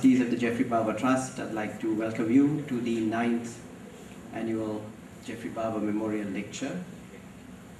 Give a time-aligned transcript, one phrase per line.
[0.00, 3.60] trustees of the Geoffrey Bawa Trust, I'd like to welcome you to the ninth
[4.32, 4.82] annual
[5.26, 6.82] Geoffrey Bawa Memorial Lecture.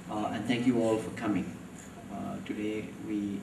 [0.07, 1.51] Uh, and thank you all for coming.
[2.13, 3.39] Uh, today we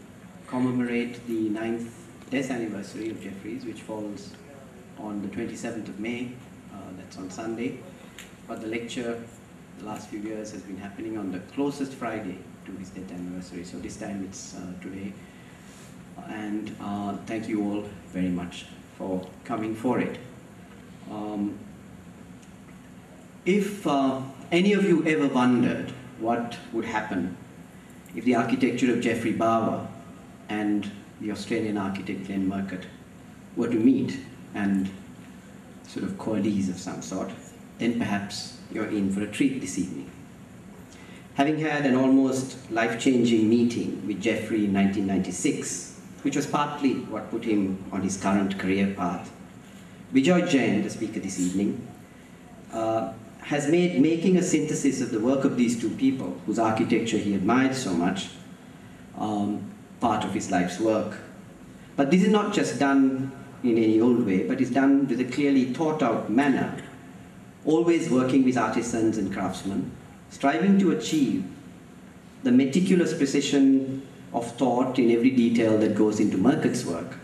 [0.46, 1.92] commemorate the ninth
[2.30, 4.30] death anniversary of Geoffrey's, which falls
[4.96, 6.30] on the 27th of May,
[6.72, 7.80] uh, that's on Sunday.
[8.46, 9.20] But the lecture
[9.80, 13.64] the last few years has been happening on the closest Friday to his death anniversary.
[13.64, 15.14] So this time it's uh, today.
[16.28, 18.66] And uh, thank you all very much
[18.96, 20.18] for coming for it.
[21.10, 21.58] Um,
[23.44, 24.20] if uh,
[24.52, 27.36] any of you ever wondered what would happen
[28.14, 29.86] if the architecture of Geoffrey Bawa
[30.48, 32.84] and the Australian architect Glenn Murcutt
[33.56, 34.18] were to meet
[34.54, 34.90] and
[35.86, 37.30] sort of coalesce of some sort,
[37.78, 40.10] then perhaps you're in for a treat this evening.
[41.34, 45.87] Having had an almost life-changing meeting with Geoffrey in 1996,
[46.22, 49.30] which was partly what put him on his current career path,
[50.12, 51.86] Bijoy Jain, the speaker this evening,
[52.72, 57.18] uh, has made making a synthesis of the work of these two people, whose architecture
[57.18, 58.30] he admired so much,
[59.18, 61.18] um, part of his life's work.
[61.96, 65.24] But this is not just done in any old way, but is done with a
[65.24, 66.82] clearly thought out manner,
[67.64, 69.90] always working with artisans and craftsmen,
[70.30, 71.44] striving to achieve
[72.44, 77.16] the meticulous precision of thought in every detail that goes into Murcutt's work.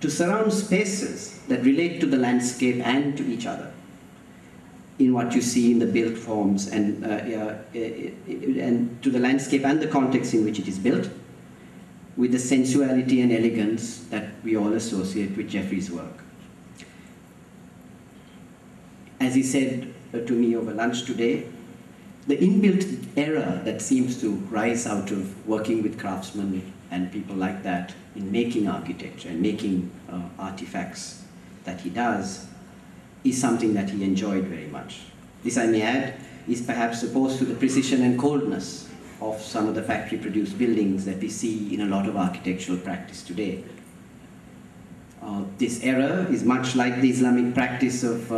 [0.00, 3.72] To surround spaces that relate to the landscape and to each other
[4.98, 9.64] in what you see in the built forms and, uh, uh, and to the landscape
[9.64, 11.08] and the context in which it is built,
[12.16, 16.22] with the sensuality and elegance that we all associate with Geoffrey's work.
[19.20, 21.46] As he said uh, to me over lunch today,
[22.26, 27.62] the inbuilt error that seems to rise out of working with craftsmen and people like
[27.62, 31.22] that in making architecture and making uh, artifacts
[31.64, 32.46] that he does
[33.24, 35.00] is something that he enjoyed very much.
[35.42, 36.14] This, I may add,
[36.48, 38.88] is perhaps opposed to the precision and coldness
[39.20, 43.22] of some of the factory-produced buildings that we see in a lot of architectural practice
[43.22, 43.64] today.
[45.22, 48.36] Uh, this error is much like the Islamic practice of, uh,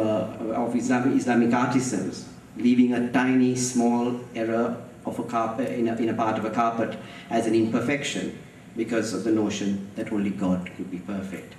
[0.54, 2.26] of Islamic, Islamic artisans,
[2.58, 4.76] leaving a tiny, small error
[5.06, 6.98] of a carpet, in, a, in a part of a carpet
[7.30, 8.38] as an imperfection
[8.76, 11.54] because of the notion that only God could be perfect.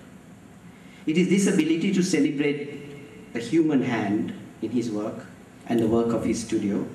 [1.06, 5.26] It is this ability to celebrate the human hand in his work
[5.68, 6.88] and the work of his studio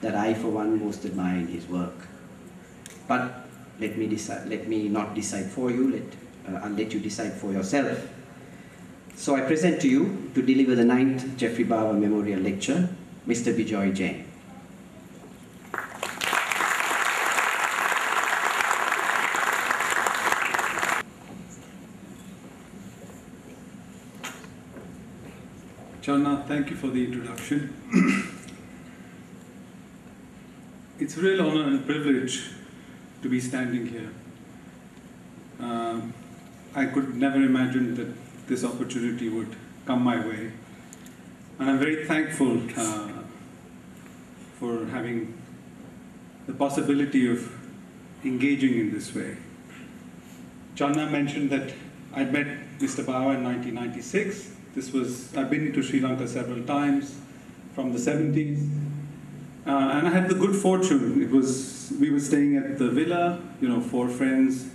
[0.00, 1.94] that I, for one, most admire in his work.
[3.08, 3.46] But
[3.80, 7.32] let me, decide, let me not decide for you, let, uh, I'll let you decide
[7.32, 8.08] for yourself.
[9.14, 12.88] So I present to you, to deliver the ninth Geoffrey Bawa Memorial Lecture,
[13.26, 13.52] Mr.
[13.52, 14.24] Bijoy Jain.
[26.00, 27.74] Channa, thank you for the introduction.
[31.00, 32.50] it's a real honor and privilege
[33.22, 34.10] to be standing here.
[35.58, 36.14] Um,
[36.76, 40.52] I could never imagine that this opportunity would come my way.
[41.58, 43.15] And I'm very thankful uh,
[44.58, 45.34] for having
[46.46, 47.52] the possibility of
[48.24, 49.36] engaging in this way.
[50.74, 51.72] Channa mentioned that
[52.14, 52.46] I'd met
[52.78, 53.04] Mr.
[53.04, 57.16] Bawa in 1996 this was, I've been to Sri Lanka several times
[57.74, 58.68] from the 70s.
[59.66, 61.22] Uh, and I had the good fortune.
[61.22, 64.66] It was, we were staying at the villa, you know, four friends.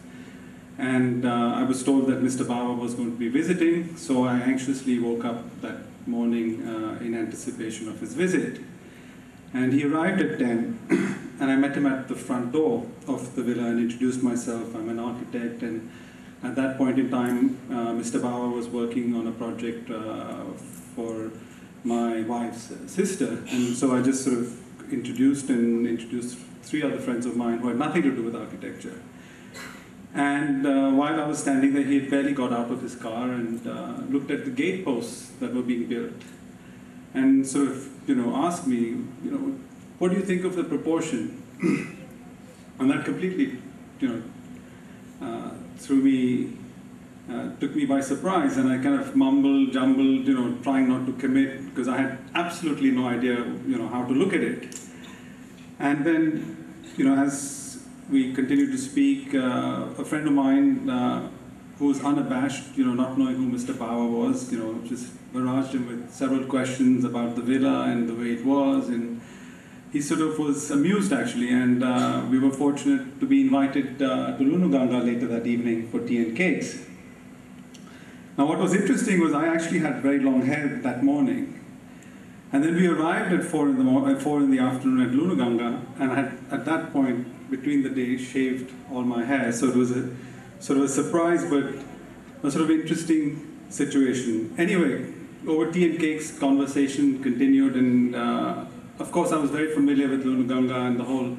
[0.80, 2.44] And uh, I was told that Mr.
[2.44, 5.78] Bawa was going to be visiting, so I anxiously woke up that
[6.08, 8.59] morning uh, in anticipation of his visit.
[9.53, 10.79] And he arrived at 10,
[11.39, 14.73] and I met him at the front door of the villa and introduced myself.
[14.75, 15.89] I'm an architect, and
[16.44, 18.22] at that point in time, uh, Mr.
[18.22, 20.45] Bawa was working on a project uh,
[20.95, 21.31] for
[21.84, 27.25] my wife's sister, and so I just sort of introduced and introduced three other friends
[27.25, 29.01] of mine who had nothing to do with architecture.
[30.13, 33.29] And uh, while I was standing there, he had barely got out of his car
[33.29, 36.14] and uh, looked at the gate posts that were being built,
[37.13, 38.79] and sort of, you know, asked me,
[39.23, 39.55] you know,
[39.99, 41.41] what do you think of the proportion?
[42.79, 43.59] and that completely,
[43.99, 44.23] you know,
[45.22, 46.53] uh, threw me,
[47.29, 51.05] uh, took me by surprise, and I kind of mumbled, jumbled, you know, trying not
[51.05, 54.75] to commit because I had absolutely no idea, you know, how to look at it.
[55.79, 61.29] And then, you know, as we continued to speak, uh, a friend of mine uh,
[61.81, 63.73] who was unabashed, you know, not knowing who Mr.
[63.73, 68.13] Bawa was, you know, just barraged him with several questions about the villa and the
[68.13, 69.19] way it was, and
[69.91, 74.37] he sort of was amused actually, and uh, we were fortunate to be invited uh,
[74.37, 76.85] to Lunuganga later that evening for tea and cakes.
[78.37, 81.59] Now, what was interesting was I actually had very long hair that morning.
[82.53, 85.16] And then we arrived at four in the, mo- at four in the afternoon at
[85.17, 89.51] Lunuganga, and I had, at that point, between the day, shaved all my hair.
[89.51, 90.11] So it was a
[90.61, 91.73] sort of a surprise, but
[92.43, 94.53] a sort of interesting situation.
[94.58, 95.11] Anyway,
[95.47, 98.66] over tea and cakes, conversation continued, and uh,
[98.99, 101.35] of course, I was very familiar with Lunuganga and the whole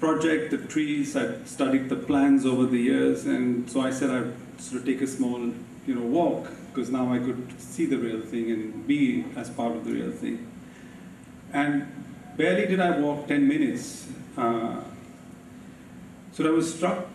[0.00, 1.16] project, the trees.
[1.16, 5.02] I'd studied the plans over the years, and so I said I'd sort of take
[5.02, 5.38] a small,
[5.86, 9.76] you know, walk because now I could see the real thing and be as part
[9.76, 10.50] of the real thing.
[11.52, 11.86] And
[12.36, 14.08] barely did I walk 10 minutes.
[14.36, 14.82] Uh,
[16.32, 17.06] so I was struck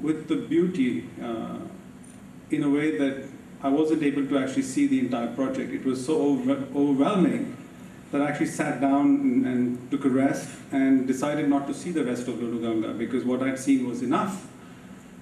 [0.00, 1.58] with the beauty uh,
[2.50, 3.24] in a way that
[3.62, 5.72] I wasn't able to actually see the entire project.
[5.72, 7.56] It was so over- overwhelming
[8.12, 11.90] that I actually sat down and, and took a rest and decided not to see
[11.90, 14.46] the rest of Lunuganga because what I'd seen was enough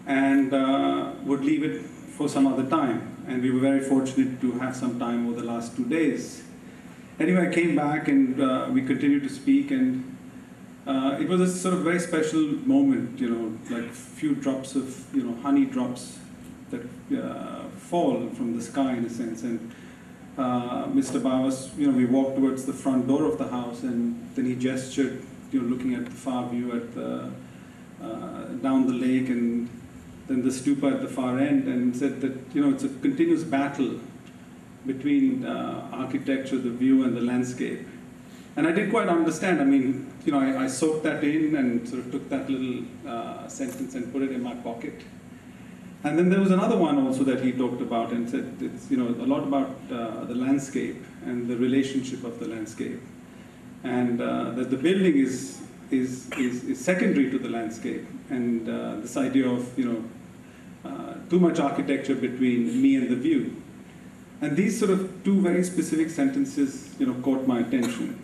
[0.06, 3.24] and uh, would leave it for some other time.
[3.26, 6.44] And we were very fortunate to have some time over the last two days.
[7.18, 10.15] Anyway, I came back and uh, we continued to speak, and
[10.86, 15.04] uh, it was a sort of very special moment, you know, like few drops of,
[15.14, 16.18] you know, honey drops
[16.70, 16.82] that
[17.20, 19.42] uh, fall from the sky in a sense.
[19.42, 19.72] And
[20.38, 21.20] uh, Mr.
[21.20, 24.54] Bawas, you know, we walked towards the front door of the house, and then he
[24.54, 27.30] gestured, you know, looking at the far view at the,
[28.02, 29.68] uh, down the lake and
[30.28, 33.42] then the stupa at the far end, and said that, you know, it's a continuous
[33.42, 34.00] battle
[34.86, 37.86] between uh, architecture, the view, and the landscape.
[38.56, 39.60] And I didn't quite understand.
[39.60, 42.84] I mean, you know, I, I soaked that in and sort of took that little
[43.06, 45.00] uh, sentence and put it in my pocket.
[46.02, 48.96] And then there was another one also that he talked about and said it's you
[48.96, 53.00] know a lot about uh, the landscape and the relationship of the landscape,
[53.82, 58.96] and uh, that the building is, is is is secondary to the landscape, and uh,
[58.96, 60.04] this idea of you know
[60.88, 63.56] uh, too much architecture between me and the view,
[64.40, 68.20] and these sort of two very specific sentences you know caught my attention.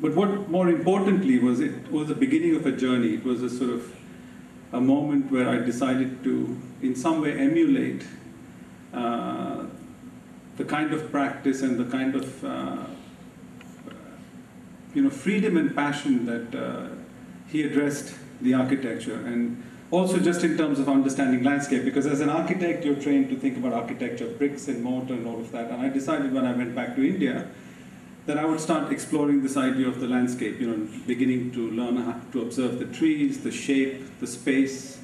[0.00, 3.14] But what more importantly was it was the beginning of a journey.
[3.14, 3.94] It was a sort of
[4.72, 8.04] a moment where I decided to, in some way, emulate
[8.94, 9.64] uh,
[10.56, 12.86] the kind of practice and the kind of uh,
[14.94, 16.88] you know freedom and passion that uh,
[17.48, 22.28] he addressed the architecture and also just in terms of understanding landscape because as an
[22.28, 25.80] architect you're trained to think about architecture bricks and mortar and all of that and
[25.82, 27.46] i decided when i went back to india
[28.30, 31.96] that I would start exploring this idea of the landscape, you know, beginning to learn
[31.96, 35.00] how to observe the trees, the shape, the space,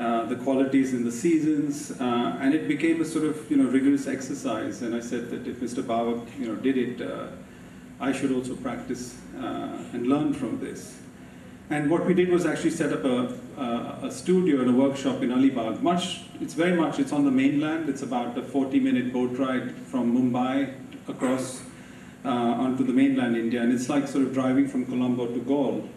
[0.00, 3.70] uh, the qualities in the seasons, uh, and it became a sort of, you know,
[3.70, 4.82] rigorous exercise.
[4.82, 5.80] And I said that if Mr.
[5.80, 7.28] Bawa, you know, did it, uh,
[8.00, 10.98] I should also practice uh, and learn from this.
[11.70, 15.22] And what we did was actually set up a, a, a studio and a workshop
[15.22, 15.82] in Alibag.
[15.82, 17.88] Much, it's very much, it's on the mainland.
[17.88, 20.74] It's about a 40-minute boat ride from Mumbai
[21.06, 21.62] across
[22.26, 25.88] uh, onto the mainland India, and it's like sort of driving from Colombo to Galle.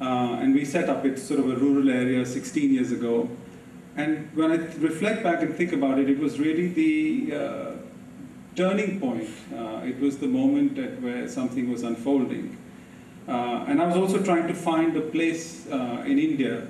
[0.00, 3.28] Uh, and we set up, it's sort of a rural area 16 years ago.
[3.96, 7.72] And when I reflect back and think about it, it was really the uh,
[8.54, 9.28] turning point.
[9.52, 12.56] Uh, it was the moment at where something was unfolding.
[13.26, 16.68] Uh, and I was also trying to find a place uh, in India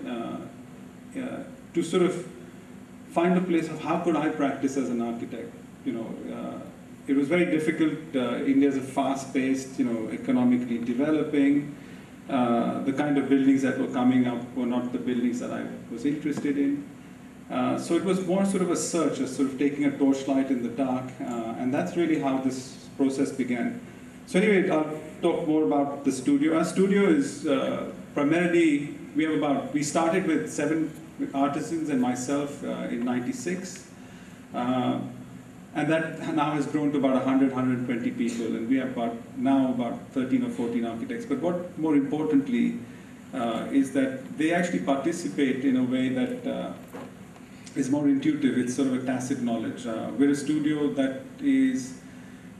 [1.75, 2.27] to sort of
[3.11, 5.53] find a place of how could I practice as an architect,
[5.85, 6.63] you know,
[7.07, 7.99] it was very difficult.
[8.15, 11.75] Uh, India is a fast-paced, you know, economically developing.
[12.29, 15.67] Uh, the kind of buildings that were coming up were not the buildings that I
[15.93, 16.85] was interested in.
[17.51, 20.51] Uh, so it was more sort of a search, a sort of taking a torchlight
[20.51, 23.79] in the dark, uh, and that's really how this process began.
[24.27, 26.57] So anyway, I'll talk more about the studio.
[26.57, 30.91] Our studio is uh, primarily, we have about, we started with seven
[31.35, 33.91] artisans and myself uh, in 96.
[35.75, 39.71] And that now has grown to about 100, 120 people, and we have about now
[39.71, 41.27] about 13 or 14 architects.
[41.27, 42.79] But what more importantly
[43.35, 46.73] uh, is that they actually participate in a way that uh,
[47.75, 48.57] is more intuitive.
[48.57, 49.85] It's sort of a tacit knowledge.
[49.85, 51.99] Uh, we're a studio that is,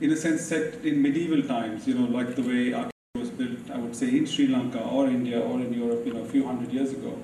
[0.01, 1.87] in a sense, set in medieval times.
[1.87, 3.71] You know, like the way architecture was built.
[3.71, 6.05] I would say in Sri Lanka or India or in Europe.
[6.05, 7.17] You know, a few hundred years ago,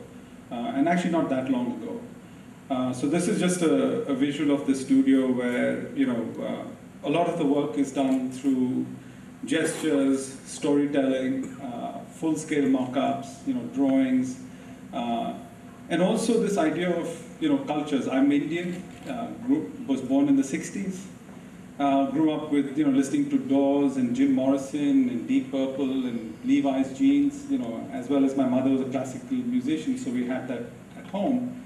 [0.50, 2.00] uh, and actually not that long ago.
[2.72, 7.06] Uh, so this is just a, a, visual of the studio where, you know, uh,
[7.06, 8.86] a lot of the work is done through
[9.44, 14.40] gestures, storytelling, uh, full-scale mock-ups, you know, drawings,
[14.94, 15.34] uh,
[15.90, 17.10] and also this idea of,
[17.42, 18.08] you know, cultures.
[18.08, 21.02] I'm Indian, uh, grew, was born in the 60s,
[22.14, 26.38] grew up with, you know, listening to Doors and Jim Morrison and Deep Purple and
[26.46, 30.26] Levi's jeans, you know, as well as my mother was a classical musician, so we
[30.26, 30.64] had that
[30.98, 31.61] at home.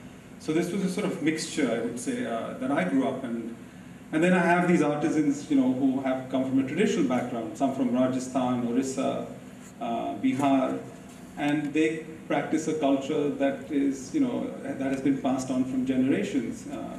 [0.46, 3.24] So this was a sort of mixture, I would say, uh, that I grew up
[3.24, 3.56] in.
[4.12, 7.58] And then I have these artisans, you know, who have come from a traditional background,
[7.58, 9.26] some from Rajasthan, Orissa,
[9.82, 10.80] uh, Bihar,
[11.40, 15.84] and they practice a culture that is, you know, that has been passed on from
[15.84, 16.68] generations.
[16.68, 16.96] Uh,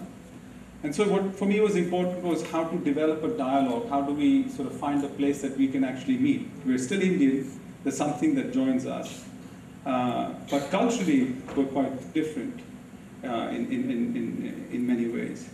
[0.83, 4.13] and so what for me was important was how to develop a dialogue, how do
[4.13, 6.51] we sort of find a place that we can actually meet.
[6.65, 7.49] We're still Indian,
[7.85, 9.25] there's something that joins us.
[9.87, 12.66] Uh, but culturally, we're quite different
[13.27, 15.49] in, in, in, in many ways.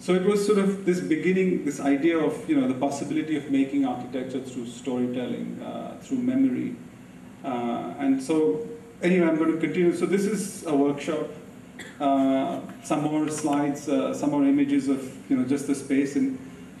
[0.00, 3.50] So it was sort of this beginning, this idea of you know the possibility of
[3.50, 6.74] making architecture through storytelling, uh, through memory,
[7.44, 8.66] uh, and so
[9.02, 9.94] anyway, I'm going to continue.
[9.94, 11.28] So this is a workshop.
[11.98, 16.38] Uh, some more slides, uh, some more images of you know just the space, and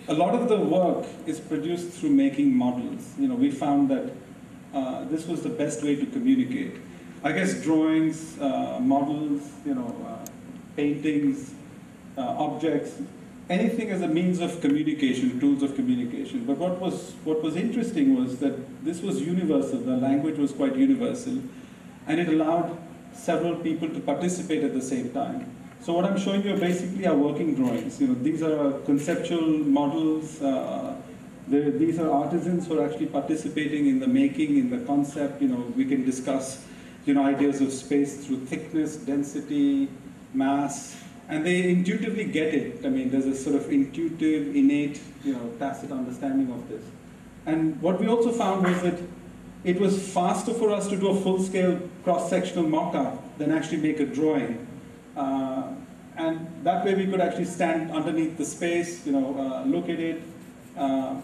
[0.08, 3.14] a lot of the work is produced through making models.
[3.18, 4.12] You know, we found that
[4.72, 6.76] uh, this was the best way to communicate.
[7.22, 10.19] I guess drawings, uh, models, you know, uh,
[10.76, 11.52] paintings,
[12.16, 13.00] uh, objects,
[13.48, 16.44] anything as a means of communication, tools of communication.
[16.44, 19.80] But what was what was interesting was that this was universal.
[19.80, 21.42] The language was quite universal,
[22.06, 22.78] and it allowed
[23.12, 25.46] several people to participate at the same time.
[25.82, 28.00] So what I'm showing you are basically our working drawings.
[28.00, 30.40] You know, these are conceptual models.
[30.40, 30.96] Uh,
[31.48, 35.42] these are artisans who are actually participating in the making, in the concept.
[35.42, 36.64] You know, we can discuss,
[37.06, 39.88] you know, ideas of space through thickness, density,
[40.32, 40.96] mass,
[41.28, 42.84] and they intuitively get it.
[42.84, 46.82] I mean, there's a sort of intuitive, innate, you know, tacit understanding of this.
[47.46, 48.98] And what we also found was that
[49.64, 54.06] it was faster for us to do a full-scale cross-sectional mock-up than actually make a
[54.06, 54.66] drawing.
[55.16, 55.74] Uh,
[56.16, 60.00] and that way we could actually stand underneath the space, you know, uh, look at
[60.00, 60.22] it,
[60.76, 61.16] uh,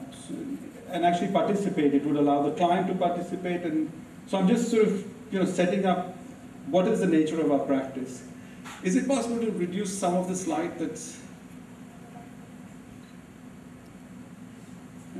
[0.91, 1.95] and actually participate.
[1.95, 3.63] It would allow the client to participate.
[3.63, 3.91] And
[4.27, 6.15] so I'm just sort of, you know, setting up
[6.69, 8.23] what is the nature of our practice.
[8.83, 11.19] Is it possible to reduce some of the slide that's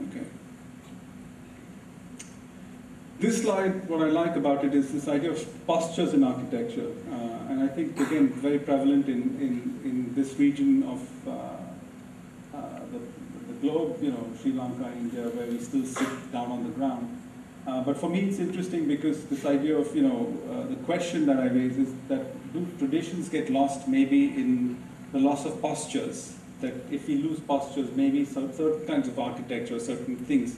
[0.09, 0.27] okay?
[3.19, 7.51] This slide, what I like about it is this idea of postures in architecture, uh,
[7.51, 11.31] and I think again very prevalent in in, in this region of uh,
[12.55, 13.01] uh, the,
[13.49, 17.23] the globe, you know, Sri Lanka, India, where we still sit down on the ground.
[17.67, 21.27] Uh, but for me, it's interesting because this idea of, you know, uh, the question
[21.27, 26.37] that I raise is that do traditions get lost maybe in the loss of postures?
[26.61, 30.57] That if we lose postures, maybe some certain kinds of architecture, certain things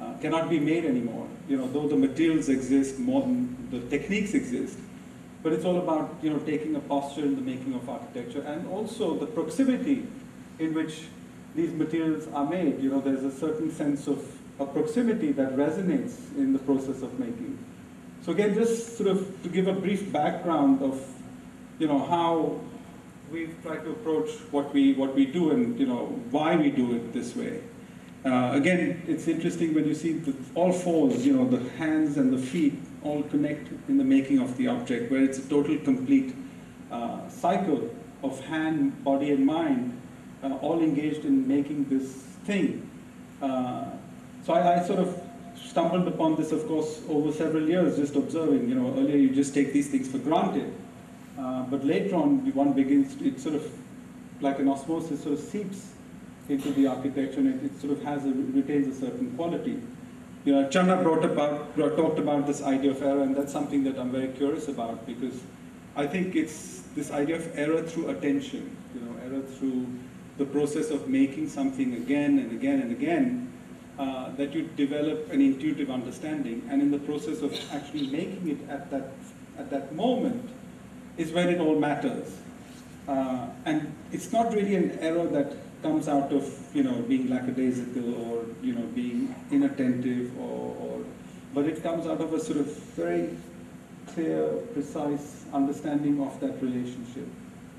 [0.00, 1.28] uh, cannot be made anymore.
[1.48, 4.78] You know, though the materials exist, more than the techniques exist,
[5.42, 8.66] but it's all about, you know, taking a posture in the making of architecture and
[8.68, 10.06] also the proximity
[10.58, 11.02] in which
[11.54, 12.80] these materials are made.
[12.80, 14.24] You know, there's a certain sense of
[14.58, 17.58] a proximity that resonates in the process of making.
[18.22, 21.04] So again, just sort of to give a brief background of,
[21.78, 22.60] you know, how
[23.30, 26.94] we've tried to approach what we what we do and you know why we do
[26.94, 27.60] it this way.
[28.24, 32.32] Uh, again, it's interesting when you see the, all fours, you know, the hands and
[32.32, 36.34] the feet all connect in the making of the object, where it's a total complete
[36.90, 40.00] uh, cycle of hand, body, and mind,
[40.42, 42.12] uh, all engaged in making this
[42.46, 42.88] thing.
[43.42, 43.84] Uh,
[44.46, 45.20] so I, I, sort of
[45.54, 48.70] stumbled upon this, of course, over several years, just observing.
[48.70, 50.72] You know, earlier you just take these things for granted,
[51.38, 53.16] uh, but later on one begins.
[53.16, 53.70] To, it sort of
[54.40, 55.92] like an osmosis sort of seeps
[56.48, 59.80] into the architecture, and it, it sort of has a, retains a certain quality.
[60.44, 63.82] You know, Channa brought about brought, talked about this idea of error, and that's something
[63.84, 65.42] that I'm very curious about because
[65.96, 68.76] I think it's this idea of error through attention.
[68.94, 69.86] You know, error through
[70.38, 73.52] the process of making something again and again and again
[73.98, 78.70] uh, that you develop an intuitive understanding, and in the process of actually making it
[78.70, 79.12] at that
[79.58, 80.50] at that moment
[81.16, 82.38] is where it all matters.
[83.08, 88.14] Uh, and it's not really an error that comes out of you know being lackadaisical
[88.24, 91.04] or you know being inattentive or, or
[91.52, 92.66] but it comes out of a sort of
[92.96, 93.36] very
[94.08, 97.28] clear, precise understanding of that relationship.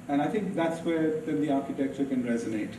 [0.07, 2.73] And I think that's where then the architecture can resonate.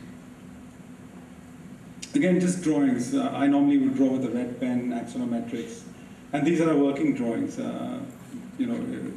[2.15, 3.13] Again, just drawings.
[3.13, 5.81] Uh, I normally would draw with a red pen, axonometrics,
[6.33, 7.59] and these are working drawings.
[7.59, 7.99] Uh,
[8.57, 9.11] you know,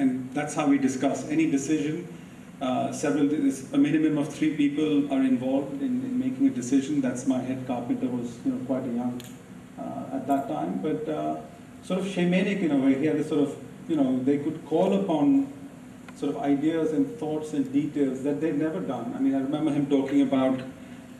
[0.00, 2.08] and that's how we discuss any decision.
[2.60, 3.26] Uh, several,
[3.74, 7.00] a minimum of three people are involved in, in, making a decision.
[7.00, 9.20] That's my head carpenter was, you know, quite a young
[9.78, 11.40] uh, at that time, but uh,
[11.82, 12.98] sort of shamanic in a way.
[12.98, 13.56] He had a sort of,
[13.88, 15.52] you know, they could call upon
[16.16, 19.14] sort of ideas and thoughts and details that they'd never done.
[19.16, 20.60] I mean, I remember him talking about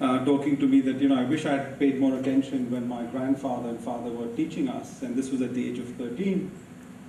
[0.01, 2.89] uh, talking to me that, you know, I wish I had paid more attention when
[2.89, 6.51] my grandfather and father were teaching us, and this was at the age of 13,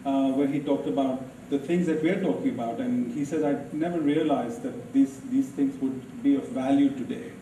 [0.05, 2.79] uh, where he talked about the things that we're talking about.
[2.79, 7.33] And he said, I never realized that these, these things would be of value today.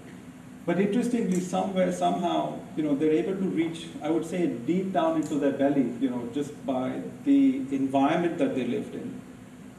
[0.65, 5.15] But interestingly, somewhere, somehow, you know, they're able to reach, I would say, deep down
[5.21, 9.21] into their belly, you know, just by the environment that they lived in.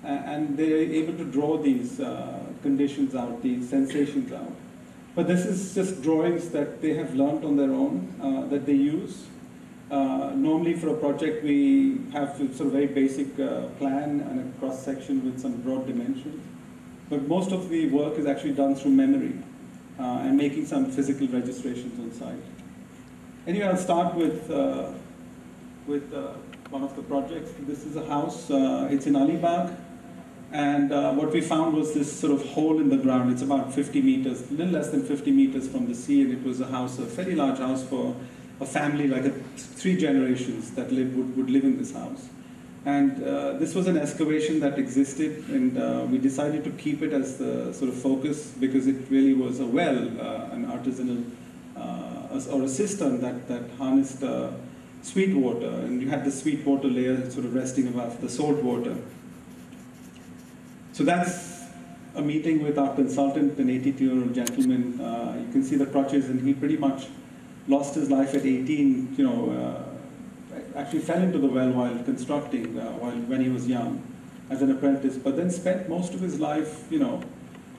[0.03, 4.53] And they're able to draw these uh, conditions out, these sensations out.
[5.15, 8.75] But this is just drawings that they have learned on their own, uh, that they
[8.75, 9.27] use.
[9.91, 14.59] Uh, normally for a project, we have sort of very basic uh, plan and a
[14.61, 16.41] cross section with some broad dimensions.
[17.09, 19.35] But most of the work is actually done through memory
[19.99, 22.45] uh, and making some physical registrations on site.
[23.49, 24.93] Anyway, I'll start with, uh,
[25.89, 26.35] with uh,
[26.69, 27.51] one of the projects.
[27.67, 29.77] This is a house, uh, it's in Alibag.
[30.53, 33.33] And what we found was this sort of hole in the ground.
[33.33, 36.43] It's about 50 meters, a little less than 50 meters from the sea, and it
[36.43, 38.17] was a house, a fairly large house for
[38.61, 42.29] a family, like a, three generations that live, would, would live in this house.
[42.85, 47.13] And uh, this was an excavation that existed, and uh, we decided to keep it
[47.13, 51.25] as the sort of focus because it really was a well, uh, an artisanal,
[51.77, 54.51] uh, or a cistern that, that harnessed uh,
[55.03, 58.63] sweet water, and you had the sweet water layer sort of resting above the salt
[58.63, 58.97] water.
[60.93, 61.65] So that's
[62.15, 65.01] a meeting with our consultant, an 82-year-old gentleman.
[65.01, 67.07] Uh, you can see the crutches, and he pretty much
[67.71, 72.79] lost his life at 18, you know, uh, actually fell into the well while constructing,
[72.79, 74.03] uh, while when he was young,
[74.51, 77.23] as an apprentice, but then spent most of his life, you know,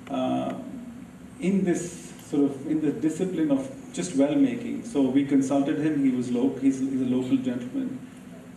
[0.10, 0.53] uh,
[1.39, 4.86] in this sort of, in the discipline of just well making.
[4.86, 8.00] So we consulted him, he was local, he's, he's a local gentleman.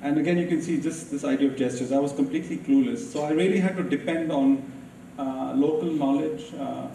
[0.00, 1.91] And again, you can see just this idea of gestures.
[1.91, 3.11] I was completely clueless.
[3.12, 4.71] So I really had to depend on
[5.19, 6.53] uh, local knowledge.
[6.55, 6.88] Uh,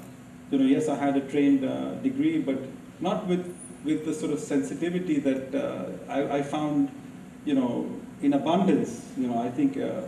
[0.52, 2.60] you know, yes, I had a trained uh, degree, but
[3.00, 6.92] not with with the sort of sensitivity that uh, I, I, found,
[7.46, 7.90] you know,
[8.22, 9.06] in abundance.
[9.18, 10.02] You know, I think uh,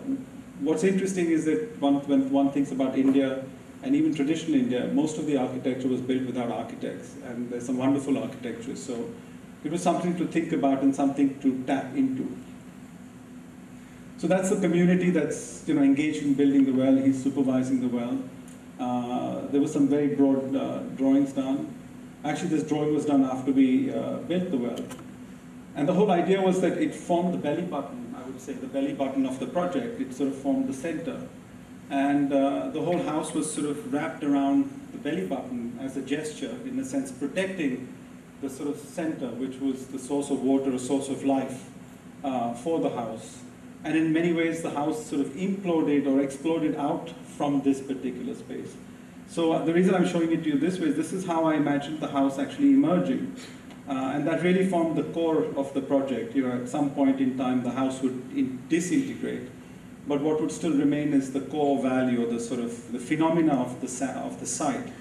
[0.60, 3.44] what's interesting is that one, when one thinks about India,
[3.84, 7.78] and even traditional India, most of the architecture was built without architects, and there's some
[7.78, 8.76] wonderful architecture.
[8.76, 9.10] So
[9.64, 12.38] it was something to think about and something to tap into.
[14.18, 16.96] So that's the community that's you know engaged in building the well.
[16.96, 18.20] He's supervising the well.
[18.80, 21.74] Uh, there were some very broad uh, drawings done.
[22.24, 24.80] Actually, this drawing was done after we uh, built the well.
[25.76, 28.68] And the whole idea was that it formed the belly button, I would say, the
[28.68, 30.00] belly button of the project.
[30.00, 31.20] It sort of formed the center.
[31.90, 36.02] And uh, the whole house was sort of wrapped around the belly button as a
[36.02, 37.88] gesture, in a sense, protecting
[38.42, 41.70] the sort of center, which was the source of water, a source of life
[42.24, 43.40] uh, for the house.
[43.84, 48.36] And in many ways, the house sort of imploded or exploded out from this particular
[48.36, 48.76] space.
[49.32, 51.46] So uh, the reason I'm showing it to you this way is this is how
[51.46, 53.34] I imagined the house actually emerging.
[53.88, 56.36] Uh, and that really formed the core of the project.
[56.36, 59.48] You know, at some point in time, the house would disintegrate.
[60.06, 63.54] But what would still remain is the core value or the sort of the phenomena
[63.54, 64.92] of the, of the site,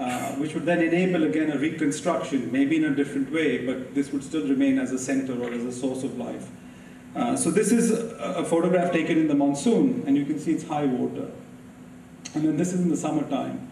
[0.00, 4.10] uh, which would then enable again a reconstruction, maybe in a different way, but this
[4.10, 6.48] would still remain as a center or as a source of life.
[7.14, 10.50] Uh, so this is a, a photograph taken in the monsoon, and you can see
[10.50, 11.30] it's high water.
[12.34, 13.70] And then this is in the summertime.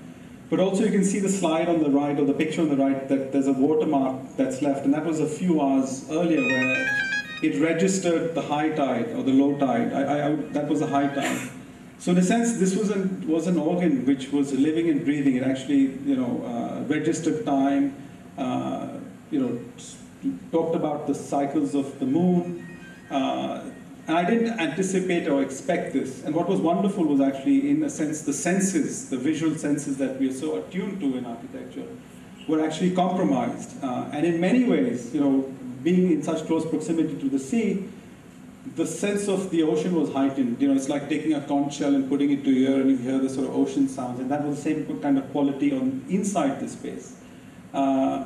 [0.50, 2.76] But also you can see the slide on the right, or the picture on the
[2.76, 6.86] right, that there's a watermark that's left, and that was a few hours earlier where
[7.42, 9.92] it registered the high tide or the low tide.
[9.92, 11.50] I, I, that was a high tide.
[11.98, 15.36] So in a sense, this was an, was an organ which was living and breathing.
[15.36, 17.96] It actually, you know, uh, registered time,
[18.36, 18.88] uh,
[19.30, 22.66] you know, talked about the cycles of the moon,
[23.10, 23.62] uh,
[24.06, 26.24] and I didn't anticipate or expect this.
[26.24, 30.20] And what was wonderful was actually, in a sense, the senses, the visual senses that
[30.20, 31.86] we are so attuned to in architecture,
[32.46, 33.82] were actually compromised.
[33.82, 37.88] Uh, and in many ways, you know, being in such close proximity to the sea,
[38.76, 40.60] the sense of the ocean was heightened.
[40.60, 42.90] You know, it's like taking a conch shell and putting it to your ear, and
[42.90, 45.72] you hear the sort of ocean sounds, and that was the same kind of quality
[45.72, 47.16] on inside the space.
[47.72, 48.24] Uh,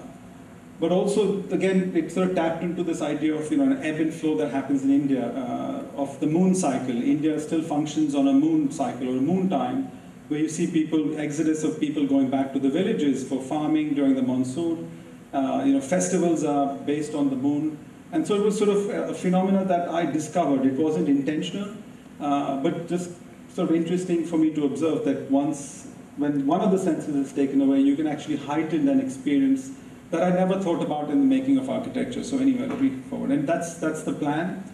[0.80, 3.96] but also, again, it sort of tapped into this idea of you know an ebb
[4.00, 7.02] and flow that happens in India uh, of the moon cycle.
[7.02, 9.90] India still functions on a moon cycle or a moon time,
[10.28, 14.14] where you see people exodus of people going back to the villages for farming during
[14.14, 14.88] the monsoon.
[15.32, 17.76] Uh, you know, festivals are based on the moon,
[18.12, 20.64] and so it was sort of a phenomena that I discovered.
[20.64, 21.74] It wasn't intentional,
[22.20, 23.10] uh, but just
[23.52, 25.88] sort of interesting for me to observe that once
[26.18, 29.70] when one of the senses is taken away, you can actually heighten an experience
[30.10, 32.24] that I never thought about in the making of architecture.
[32.24, 33.30] So anyway, read forward.
[33.30, 34.64] And that's, that's the plan.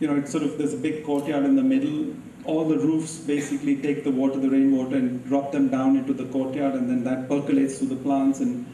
[0.00, 2.14] You know, it's sort of, there's a big courtyard in the middle.
[2.44, 6.24] All the roofs basically take the water, the rainwater, and drop them down into the
[6.26, 8.66] courtyard, and then that percolates through the plants and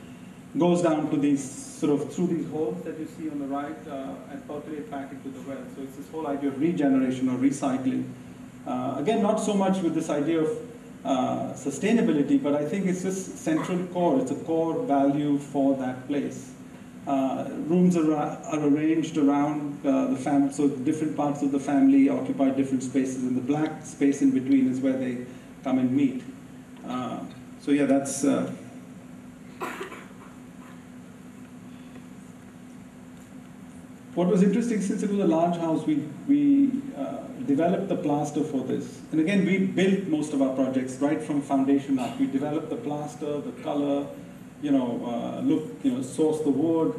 [0.57, 3.77] goes down to these sort of through these holes that you see on the right
[3.89, 5.59] uh, and percolate back into the well.
[5.75, 8.09] So it's this whole idea of regeneration or recycling.
[8.67, 10.49] Uh, again, not so much with this idea of
[11.07, 14.21] uh, sustainability, but I think it's just central core.
[14.21, 16.53] It's a core value for that place.
[17.07, 22.09] Uh, rooms are, are, arranged around uh, the family, so different parts of the family
[22.09, 25.25] occupy different spaces, and the black space in between is where they
[25.63, 26.25] come and meet.
[26.85, 27.21] Uh,
[27.61, 28.25] so yeah, that's.
[28.25, 28.51] Uh,
[34.17, 36.83] what was interesting, since it was a large house, we, we
[37.47, 39.01] developed the plaster for this.
[39.13, 42.19] And again, we built most of our projects right from foundation up.
[42.19, 44.07] We developed the plaster, the color,
[44.63, 46.95] you know, uh, look, you know, source the wood.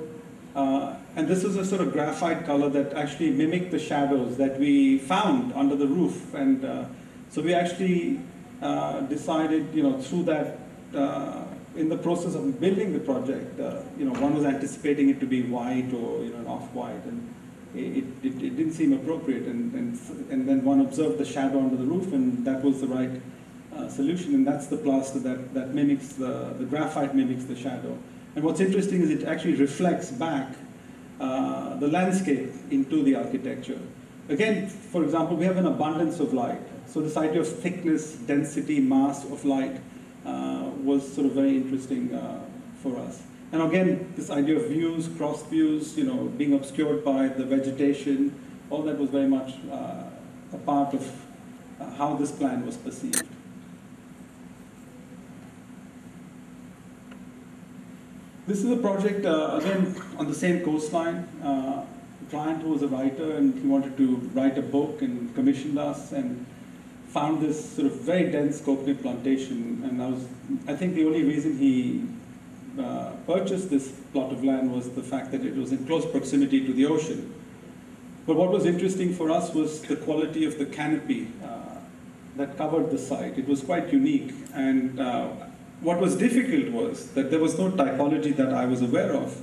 [0.55, 4.59] Uh, and this is a sort of graphite color that actually mimicked the shadows that
[4.59, 6.33] we found under the roof.
[6.33, 6.85] And uh,
[7.29, 8.19] so we actually
[8.61, 10.59] uh, decided, you know, through that,
[10.95, 11.43] uh,
[11.75, 15.27] in the process of building the project, uh, you know, one was anticipating it to
[15.27, 17.03] be white or, you know, off-white.
[17.05, 17.33] And
[17.77, 19.43] it, it, it, didn't seem appropriate.
[19.43, 22.87] And, and, and then one observed the shadow under the roof, and that was the
[22.87, 23.21] right
[23.75, 24.35] uh, solution.
[24.35, 27.97] And that's the plaster that, that mimics the, the graphite mimics the shadow.
[28.35, 30.53] And what's interesting is it actually reflects back
[31.19, 33.79] uh, the landscape into the architecture.
[34.29, 36.61] Again, for example, we have an abundance of light.
[36.85, 39.79] So this idea of thickness, density, mass of light
[40.25, 42.41] uh, was sort of very interesting uh,
[42.83, 43.23] for us.
[43.51, 48.37] And again, this idea of views, cross views, you know, being obscured by the vegetation,
[48.69, 50.03] all that was very much uh,
[50.53, 51.09] a part of
[51.79, 53.23] uh, how this plan was perceived.
[58.47, 61.27] This is a project, uh, again, on the same coastline.
[61.43, 61.85] Uh,
[62.21, 65.77] a client who was a writer and he wanted to write a book and commissioned
[65.77, 66.45] us and
[67.09, 69.81] found this sort of very dense coconut plantation.
[69.85, 70.25] And I was,
[70.67, 72.05] I think the only reason he
[72.79, 76.65] uh, purchased this plot of land was the fact that it was in close proximity
[76.65, 77.33] to the ocean.
[78.25, 81.79] But what was interesting for us was the quality of the canopy uh,
[82.35, 83.37] that covered the site.
[83.37, 84.33] It was quite unique.
[84.53, 85.29] And uh,
[85.81, 89.41] what was difficult was that there was no typology that I was aware of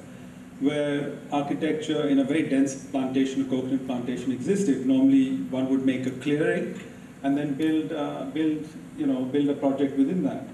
[0.61, 4.87] where architecture in a very dense plantation, a coconut plantation existed.
[4.87, 6.79] Normally one would make a clearing
[7.23, 10.47] and then build, uh, build, you know, build a project within that.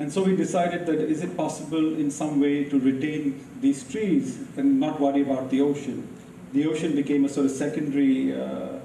[0.00, 4.38] And so we decided that is it possible in some way to retain these trees
[4.56, 6.08] and not worry about the ocean.
[6.54, 8.78] The ocean became a sort of secondary uh,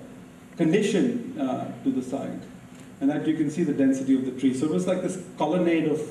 [0.57, 2.43] condition uh, to the site.
[2.99, 4.53] And that you can see the density of the tree.
[4.53, 6.01] So it was like this colonnade of,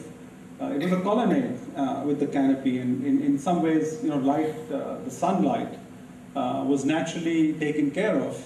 [0.58, 2.78] uh, it was a colonnade uh, with the canopy.
[2.78, 5.78] And in, in some ways, you know, light, uh, the sunlight
[6.34, 8.42] uh, was naturally taken care of.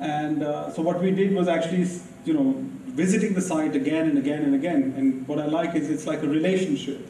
[0.00, 0.40] And
[0.74, 1.86] so what we did was actually,
[2.24, 2.64] you know,
[2.94, 4.94] visiting the site again and again and again.
[4.96, 7.06] And what I like is it's like a relationship.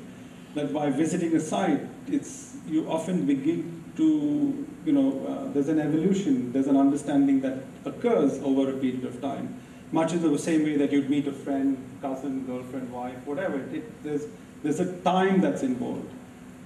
[0.55, 5.81] That by visiting a site, it's you often begin to, you know, uh, there's an
[5.81, 9.61] evolution, there's an understanding that occurs over a period of time.
[9.93, 13.59] Much in the same way that you'd meet a friend, cousin, girlfriend, wife, whatever.
[13.73, 14.27] It, there's,
[14.63, 16.11] there's a time that's involved.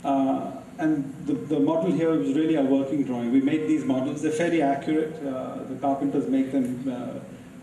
[0.05, 3.33] Uh, and the, the model here is really a working drawing.
[3.33, 5.15] We made these models, they're fairly accurate.
[5.17, 7.19] Uh, the carpenters make them uh,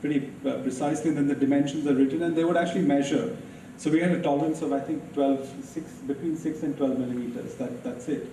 [0.05, 3.35] pretty uh, precisely, then the dimensions are written, and they would actually measure.
[3.77, 7.55] So we had a tolerance of, I think, 12, 6, between 6 and 12 millimeters.
[7.55, 8.27] That, that's it.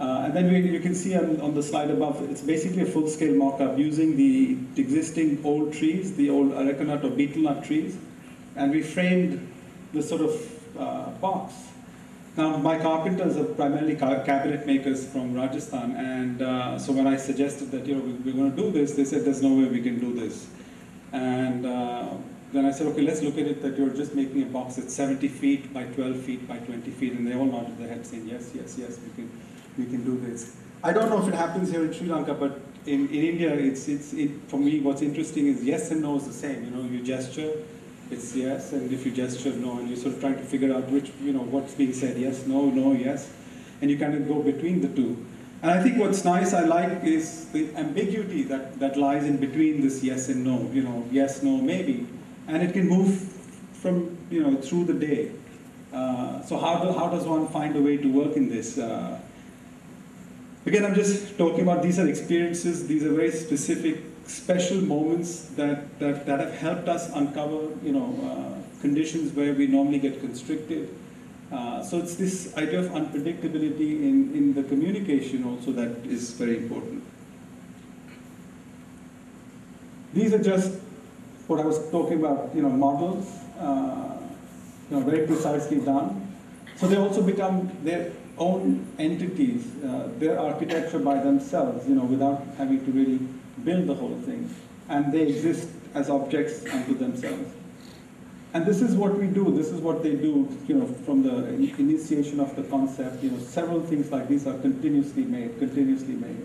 [0.00, 2.86] Uh, and then we, you can see on, on the slide above, it's basically a
[2.86, 7.98] full-scale mock-up using the existing old trees, the old arecanut or betel nut trees,
[8.56, 9.52] and we framed
[9.92, 11.54] the sort of uh, box.
[12.36, 17.72] Now, my carpenters are primarily cabinet makers from Rajasthan, and uh, so when I suggested
[17.72, 19.82] that you know we, are going to do this, they said there's no way we
[19.82, 20.46] can do this.
[21.12, 22.14] And uh,
[22.52, 24.94] then I said, okay, let's look at it that you're just making a box that's
[24.94, 27.12] 70 feet by 12 feet by 20 feet.
[27.12, 29.30] And they all nodded their head saying, yes, yes, yes, we can,
[29.76, 30.56] we can do this.
[30.82, 33.88] I don't know if it happens here in Sri Lanka, but in, in India, it's,
[33.88, 36.64] it's, it, for me, what's interesting is yes and no is the same.
[36.64, 37.52] You know, you gesture,
[38.10, 40.88] it's yes, and if you gesture, no, and you're sort of trying to figure out
[40.88, 43.30] which, you know, what's being said, yes, no, no, yes.
[43.80, 45.26] And you kind of go between the two.
[45.60, 49.80] And I think what's nice, I like, is the ambiguity that, that lies in between
[49.80, 52.06] this yes and no, you know, yes, no, maybe.
[52.46, 53.18] And it can move
[53.72, 55.32] from, you know, through the day.
[55.92, 58.78] Uh, so how, do, how does one find a way to work in this?
[58.78, 59.20] Uh,
[60.64, 65.98] again, I'm just talking about these are experiences, these are very specific, special moments that,
[65.98, 70.88] that, that have helped us uncover, you know, uh, conditions where we normally get constricted.
[71.50, 76.58] Uh, so it's this idea of unpredictability in, in the communication also that is very
[76.58, 77.02] important.
[80.12, 80.78] These are just
[81.46, 83.26] what I was talking about, you know, models,
[83.58, 84.18] uh,
[84.90, 86.32] you know, very precisely done.
[86.76, 92.42] So they also become their own entities, uh, their architecture by themselves, you know, without
[92.56, 93.18] having to really
[93.64, 94.54] build the whole thing.
[94.88, 97.57] And they exist as objects unto themselves.
[98.58, 101.46] And this is what we do, this is what they do, you know, from the
[101.78, 106.44] initiation of the concept, you know, several things like these are continuously made, continuously made.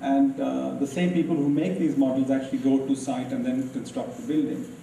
[0.00, 3.70] And uh, the same people who make these models actually go to site and then
[3.70, 4.76] construct the building.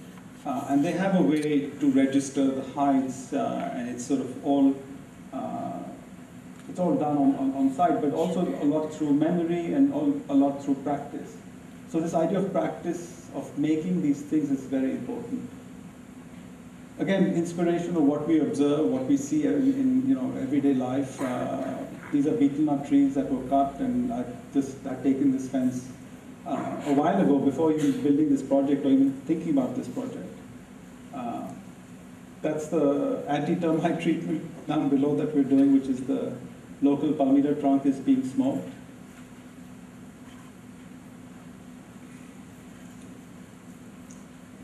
[0.46, 4.46] Uh, and they have a way to register the heights, uh, and it's sort of
[4.46, 4.74] all,
[5.34, 5.80] uh,
[6.70, 10.18] it's all done on, on, on, site, but also a lot through memory and all,
[10.30, 11.36] a lot through practice.
[11.90, 15.50] So this idea of practice, of making these things is very important.
[16.96, 21.20] Again, inspiration of what we observe, what we see in, you know, everyday life.
[21.20, 21.74] Uh,
[22.12, 25.88] these are betel nut trees that were cut, and I've just I've taken this fence
[26.46, 30.38] uh, a while ago before even building this project or even thinking about this project.
[31.12, 31.48] Uh,
[32.42, 36.32] that's the anti-termite treatment down below that we're doing, which is the
[36.80, 38.68] local palmyra trunk is being smoked.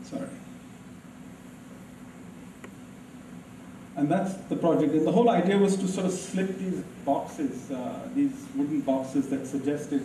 [0.05, 0.29] Sorry.
[4.01, 4.93] And that's the project.
[4.93, 9.29] And the whole idea was to sort of slip these boxes, uh, these wooden boxes
[9.29, 10.03] that suggested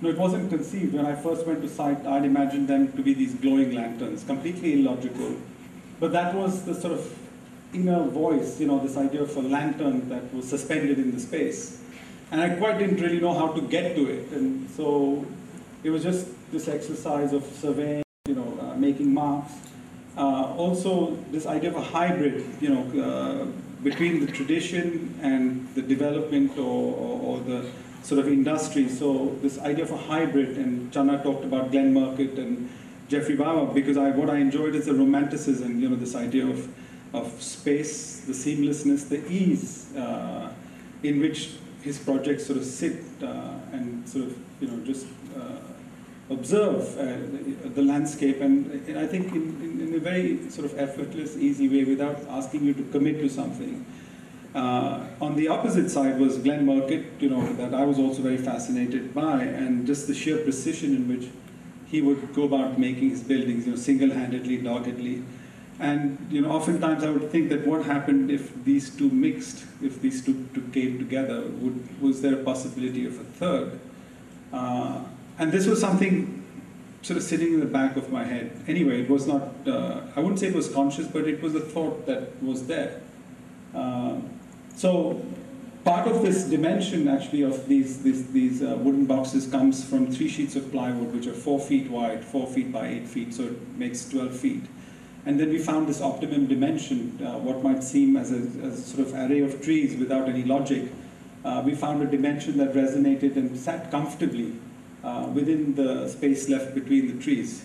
[0.00, 0.94] no, it wasn't conceived.
[0.94, 4.80] When I first went to site, I'd imagined them to be these glowing lanterns, completely
[4.80, 5.36] illogical.
[6.00, 7.18] But that was the sort of
[7.74, 11.82] inner voice, you know, this idea of a lantern that was suspended in the space.
[12.30, 14.30] And I quite didn't really know how to get to it.
[14.32, 15.26] And so
[15.84, 19.52] it was just this exercise of surveying, you know, uh, making marks.
[20.16, 23.44] Uh, also, this idea of a hybrid, you know, uh,
[23.82, 27.66] between the tradition and the development or, or, or, the
[28.02, 28.88] sort of industry.
[28.88, 32.70] So this idea of a hybrid, and Channa talked about Glenn Murcutt and
[33.08, 36.68] Geoffrey Bawa because I, what I enjoyed is the romanticism, you know, this idea of,
[37.12, 40.50] of space, the seamlessness, the ease uh,
[41.02, 41.50] in which
[41.82, 45.58] his projects sort of sit uh, and sort of, you know, just uh,
[46.30, 48.40] observe uh, the landscape.
[48.40, 52.20] And, and I think in, in, in, a very sort of effortless, easy way without
[52.28, 53.86] asking you to commit to something.
[54.54, 58.38] Uh, on the opposite side was Glenn Murcutt, you know, that I was also very
[58.38, 61.28] fascinated by, and just the sheer precision in which
[61.86, 65.22] he would go about making his buildings, you know, single-handedly, doggedly.
[65.78, 70.00] And you know, oftentimes I would think that what happened if these two mixed, if
[70.00, 73.78] these two, two came together, would, was there a possibility of a third?
[74.52, 75.00] Uh,
[75.38, 76.44] and this was something
[77.02, 78.50] sort of sitting in the back of my head.
[78.66, 81.60] Anyway, it was not, uh, I wouldn't say it was conscious, but it was a
[81.60, 83.00] thought that was there.
[83.74, 84.16] Uh,
[84.74, 85.24] so
[85.84, 90.28] part of this dimension actually of these, these, these uh, wooden boxes comes from three
[90.28, 93.68] sheets of plywood which are four feet wide, four feet by eight feet, so it
[93.76, 94.64] makes 12 feet.
[95.26, 98.82] And then we found this optimum dimension, uh, what might seem as a, as a,
[98.82, 100.90] sort of array of trees without any logic.
[101.44, 104.54] Uh, we found a dimension that resonated and sat comfortably
[105.04, 107.64] uh, within the space left between the trees.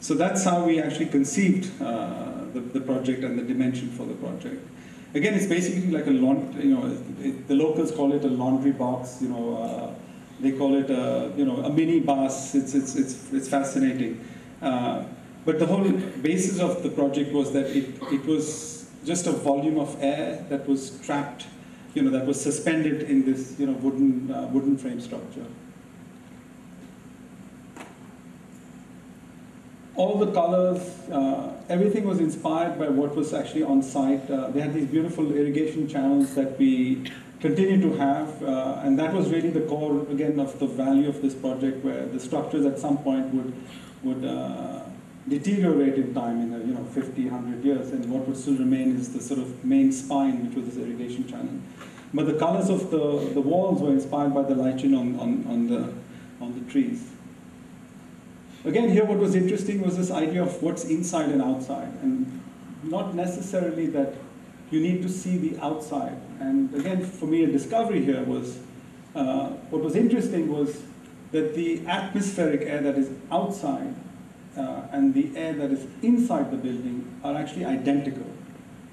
[0.00, 4.14] So that's how we actually conceived uh, the, the project and the dimension for the
[4.14, 4.66] project.
[5.14, 8.72] Again, it's basically like a laundry, you know, it, the locals call it a laundry
[8.72, 9.94] box, you know, uh,
[10.40, 12.54] they call it a, you know, a mini bus.
[12.54, 14.22] It's, it's, it's, it's fascinating.
[14.60, 15.04] Uh,
[15.46, 15.84] but the whole
[16.20, 20.68] basis of the project was that it, it was just a volume of air that
[20.68, 21.46] was trapped,
[21.94, 25.46] you know, that was suspended in this, you know, wooden, uh, wooden frame structure.
[29.96, 30.80] All the colors,
[31.10, 34.30] uh, everything was inspired by what was actually on site.
[34.30, 39.12] Uh, they had these beautiful irrigation channels that we continue to have, uh, and that
[39.12, 42.78] was really the core, again, of the value of this project, where the structures at
[42.78, 43.52] some point would,
[44.02, 44.80] would uh,
[45.28, 49.12] deteriorate in time in, you know, 50, 100 years, and what would still remain is
[49.12, 51.58] the sort of main spine, which was this irrigation channel.
[52.12, 55.66] But the colors of the, the walls were inspired by the lichen on, on, on,
[55.68, 55.92] the,
[56.40, 57.10] on the trees.
[58.66, 62.42] Again, here what was interesting was this idea of what's inside and outside, and
[62.82, 64.14] not necessarily that
[64.72, 66.18] you need to see the outside.
[66.40, 68.58] And again, for me, a discovery here was,
[69.14, 70.82] uh, what was interesting was
[71.30, 73.94] that the atmospheric air that is outside
[74.56, 78.26] uh, and the air that is inside the building are actually identical.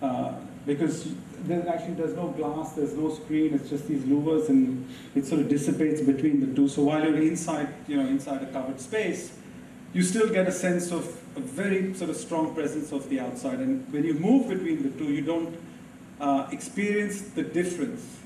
[0.04, 0.34] Uh,
[0.68, 1.08] because
[1.46, 5.42] there actually there's no glass, there's no screen, it's just these louvers and it sort
[5.42, 6.68] of dissipates between the two.
[6.68, 9.34] So while you're inside, you know, inside a covered space,
[9.94, 13.60] you still get a sense of a very sort of strong presence of the outside.
[13.60, 15.56] And when you move between the two, you don't
[16.20, 18.20] uh, experience the difference.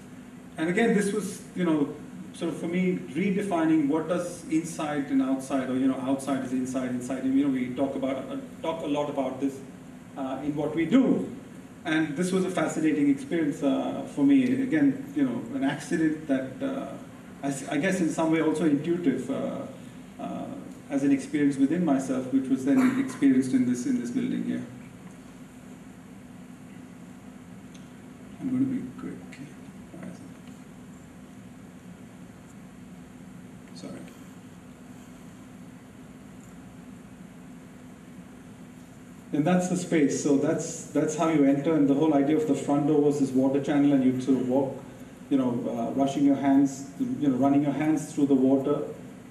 [0.57, 1.93] And again, this was, you know,
[2.33, 6.53] sort of for me, redefining what does inside and outside, or, you know, outside is
[6.53, 7.23] inside, inside.
[7.23, 9.59] And, you know, we talk about, uh, talk a lot about this
[10.17, 11.29] uh, in what we do.
[11.85, 14.61] And this was a fascinating experience uh, for me.
[14.61, 16.93] Again, you know, an accident that, uh,
[17.43, 19.29] I, I, guess in some way also intuitive.
[19.29, 19.61] Uh,
[20.89, 24.63] as an experience within myself, which was then experienced in this in this building here.
[28.39, 29.41] I'm going to be quick.
[33.75, 33.91] Sorry.
[39.33, 40.23] And that's the space.
[40.23, 41.73] So that's that's how you enter.
[41.73, 44.37] And the whole idea of the front door was this water channel, and you sort
[44.37, 44.81] of walk,
[45.29, 48.83] you know, uh, rushing your hands, you know, running your hands through the water.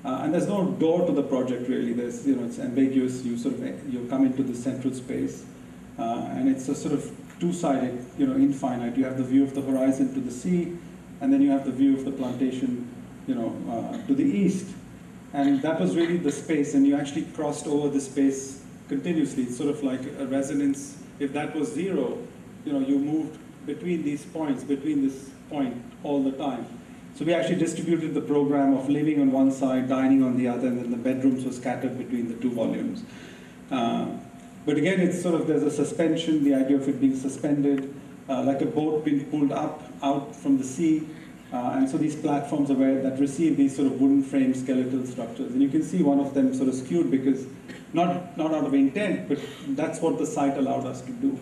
[0.06, 1.92] Uh, and there's no door to the project really.
[1.92, 3.24] There's, you know, it's ambiguous.
[3.24, 5.44] You sort of you come into the central space,
[5.98, 8.96] uh, and it's a sort of two-sided, you know, infinite.
[8.96, 10.78] You have the view of the horizon to the sea,
[11.20, 12.88] and then you have the view of the plantation,
[13.26, 14.76] you know, uh, to the east.
[15.32, 19.42] And that was really the space, and you actually crossed over the space continuously.
[19.42, 21.02] It's sort of like a resonance.
[21.18, 22.18] If that was zero,
[22.64, 26.64] you know, you moved between these points, between this point all the time.
[27.16, 30.68] So we actually distributed the program of living on one side, dining on the other,
[30.68, 33.04] and then the bedrooms were scattered between the two volumes.
[33.70, 34.08] Uh,
[34.66, 37.94] but again, it's sort of there's a suspension, the idea of it being suspended,
[38.28, 41.08] uh, like a boat being pulled up out from the sea.
[41.54, 45.06] Uh, and so these platforms are where that receive these sort of wooden frame skeletal
[45.06, 45.52] structures.
[45.52, 47.46] And you can see one of them sort of skewed because
[47.94, 51.38] not, not out of intent, but that's what the site allowed us to do.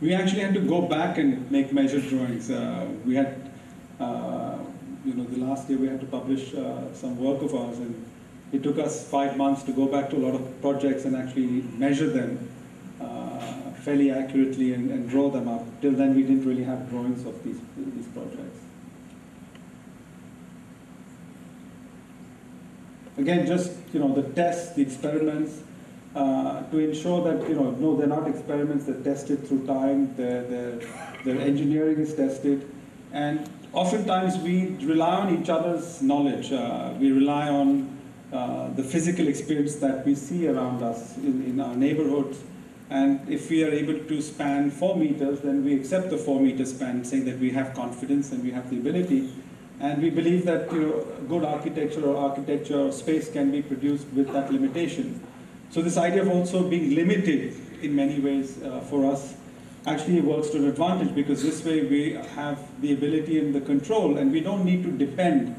[0.00, 2.50] We actually had to go back and make measure drawings.
[2.50, 3.50] Uh, we had,
[4.00, 4.56] uh,
[5.04, 8.06] you know, the last year we had to publish uh, some work of ours, and
[8.50, 11.62] it took us five months to go back to a lot of projects and actually
[11.76, 12.48] measure them
[12.98, 13.40] uh,
[13.84, 15.66] fairly accurately and, and draw them up.
[15.82, 18.58] Till then, we didn't really have drawings of these, these projects.
[23.18, 25.60] Again, just, you know, the tests, the experiments,
[26.14, 30.42] uh, to ensure that, you know, no, they're not experiments, they're tested through time, their,
[30.42, 30.80] their,
[31.24, 32.68] their engineering is tested.
[33.12, 36.52] And oftentimes we rely on each other's knowledge.
[36.52, 37.96] Uh, we rely on
[38.32, 42.38] uh, the physical experience that we see around us in, in our neighborhoods.
[42.88, 46.66] And if we are able to span four meters, then we accept the four meter
[46.66, 49.32] span, saying that we have confidence and we have the ability.
[49.78, 54.06] And we believe that you know, good architecture or architecture or space can be produced
[54.08, 55.20] with that limitation.
[55.70, 59.34] So this idea of also being limited in many ways uh, for us
[59.86, 64.18] actually works to an advantage because this way we have the ability and the control
[64.18, 65.54] and we don't need to depend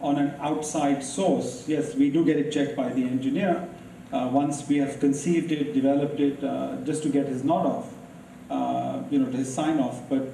[0.00, 1.68] on an outside source.
[1.68, 3.68] Yes, we do get it checked by the engineer
[4.12, 7.92] uh, once we have conceived it, developed it, uh, just to get his nod off,
[8.50, 10.26] uh, you know, his sign off, but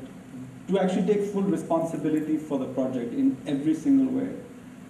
[0.68, 4.32] to actually take full responsibility for the project in every single way.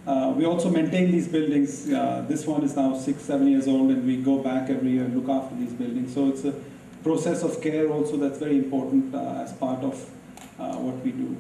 [0.07, 1.91] Uh, we also maintain these buildings.
[1.91, 5.05] Uh, this one is now six, seven years old, and we go back every year
[5.05, 6.15] and look after these buildings.
[6.15, 6.55] So it's a
[7.03, 9.95] process of care also that's very important uh, as part of
[10.61, 11.37] uh, what we do.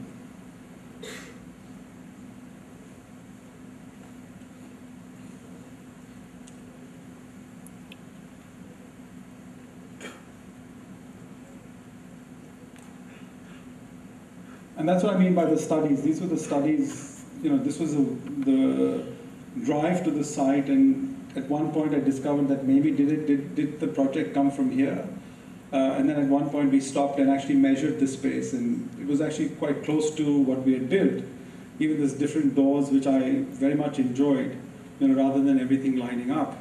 [14.76, 16.02] And that's what I mean by the studies.
[16.02, 18.02] These were the studies, you know, this was a,
[18.44, 19.04] the
[19.64, 23.54] drive to the site, and at one point I discovered that maybe did it did,
[23.54, 25.06] did the project come from here?
[25.72, 29.06] Uh, and then at one point we stopped and actually measured the space, and it
[29.06, 31.24] was actually quite close to what we had built.
[31.78, 34.56] Even there's different doors, which I very much enjoyed,
[35.00, 36.56] you know, rather than everything lining up.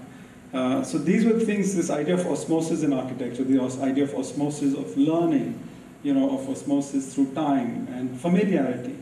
[0.54, 4.74] Uh, so these were things, this idea of osmosis in architecture, the idea of osmosis
[4.74, 5.60] of learning,
[6.02, 8.96] you know, of osmosis through time and familiarity.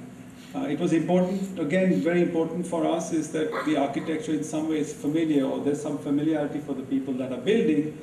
[0.55, 4.69] Uh, it was important, again, very important for us is that the architecture in some
[4.69, 7.97] way is familiar or there's some familiarity for the people that are building,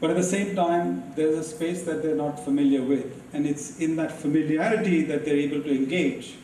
[0.00, 3.22] but at the same time, there's a space that they're not familiar with.
[3.32, 6.34] And it's in that familiarity that they're able to engage.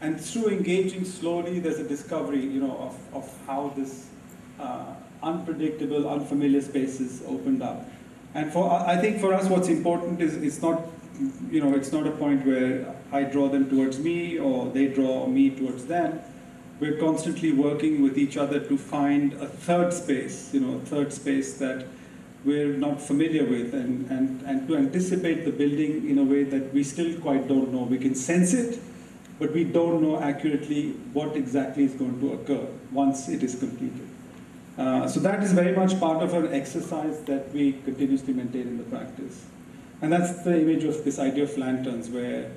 [0.00, 4.06] And through engaging slowly, there's a discovery, you know, of, of how this
[4.60, 7.88] uh, unpredictable, unfamiliar spaces opened up.
[8.34, 10.80] And for I think for us, what's important is it's not
[11.50, 15.26] you know, it's not a point where I draw them towards me or they draw
[15.26, 16.20] me towards them.
[16.80, 21.12] We're constantly working with each other to find a third space, you know, a third
[21.12, 21.86] space that
[22.44, 26.72] we're not familiar with and, and, and to anticipate the building in a way that
[26.72, 27.82] we still quite don't know.
[27.82, 28.80] We can sense it,
[29.38, 34.08] but we don't know accurately what exactly is going to occur once it is completed.
[34.76, 38.78] Uh, so that is very much part of an exercise that we continuously maintain in
[38.78, 39.44] the practice.
[40.00, 42.50] And that's the image of this idea of lanterns, where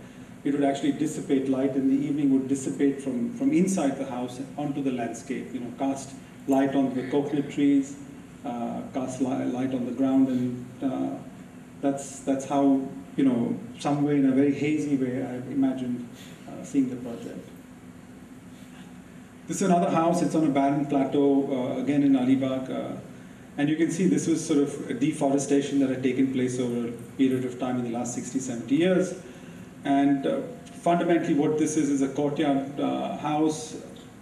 [0.46, 4.40] it would actually dissipate light in the evening, would dissipate from, from inside the house
[4.58, 6.12] onto the landscape, you know, cast
[6.48, 7.98] light on the coconut trees,
[8.46, 11.18] uh, cast li- light on the ground, and uh,
[11.82, 16.08] that's, that's how you know, some way in a very hazy way, I imagined
[16.48, 17.50] uh, seeing the project.
[19.48, 20.22] This is another house.
[20.22, 22.70] It's on a barren plateau, uh, again in Alibag.
[22.70, 22.98] Uh,
[23.58, 26.92] and you can see this was sort of deforestation that had taken place over a
[27.18, 29.14] period of time in the last 60, 70 years.
[29.86, 30.42] And uh,
[30.82, 33.78] fundamentally what this is is a courtyard uh, house.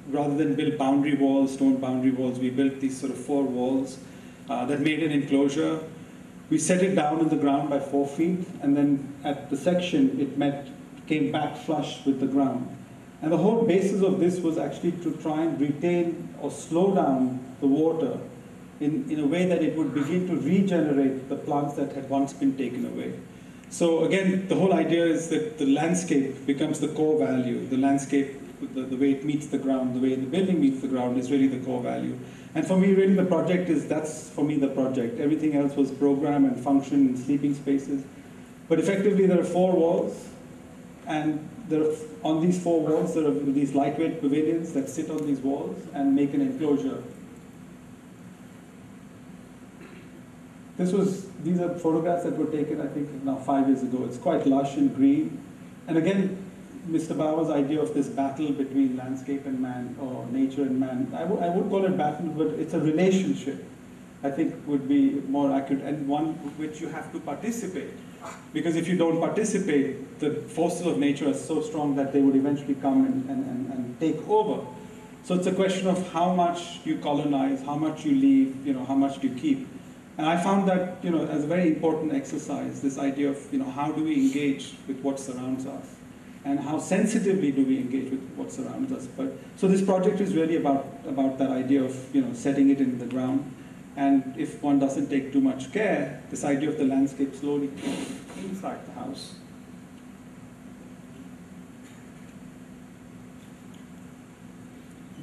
[0.09, 3.97] Rather than build boundary walls, stone boundary walls, we built these sort of four walls
[4.49, 5.79] uh, that made an enclosure.
[6.49, 10.19] We set it down in the ground by four feet, and then at the section
[10.19, 10.67] it met,
[11.07, 12.67] came back flush with the ground.
[13.21, 17.39] And the whole basis of this was actually to try and retain or slow down
[17.61, 18.19] the water
[18.81, 22.33] in, in a way that it would begin to regenerate the plants that had once
[22.33, 23.13] been taken away.
[23.73, 27.67] So again, the whole idea is that the landscape becomes the core value.
[27.69, 28.39] The landscape,
[28.75, 31.31] the, the way it meets the ground, the way the building meets the ground is
[31.31, 32.15] really the core value.
[32.53, 35.19] And for me, really the project is, that's for me the project.
[35.19, 38.03] Everything else was program and function and sleeping spaces.
[38.69, 40.29] But effectively there are four walls,
[41.07, 45.25] and there are, on these four walls there are these lightweight pavilions that sit on
[45.25, 47.01] these walls and make an enclosure
[50.77, 54.05] This was, these are photographs that were taken, I think, now five years ago.
[54.05, 55.39] It's quite lush and green.
[55.87, 56.37] And again,
[56.89, 57.15] Mr.
[57.15, 61.49] Bawa's idea of this battle between landscape and man, or nature and man, I, I
[61.49, 63.63] would call it battle, but it's a relationship,
[64.23, 67.91] I think would be more accurate, and one which you have to participate.
[68.51, 72.35] Because if you don't participate, the forces of nature are so strong that they would
[72.35, 74.65] eventually come and, and, and, and take over.
[75.23, 78.85] So it's a question of how much you colonize, how much you leave, you know,
[78.85, 79.67] how much do you keep.
[80.17, 83.59] And I found that, you know, as a very important exercise, this idea of, you
[83.59, 85.95] know, how do we engage with what surrounds us?
[86.45, 89.07] And how sensitively do we engage with what surrounds us?
[89.07, 92.79] But, so this project is really about, about that idea of, you know, setting it
[92.79, 93.51] in the ground.
[93.95, 97.71] And if one doesn't take too much care, this idea of the landscape slowly
[98.37, 99.35] inside the house.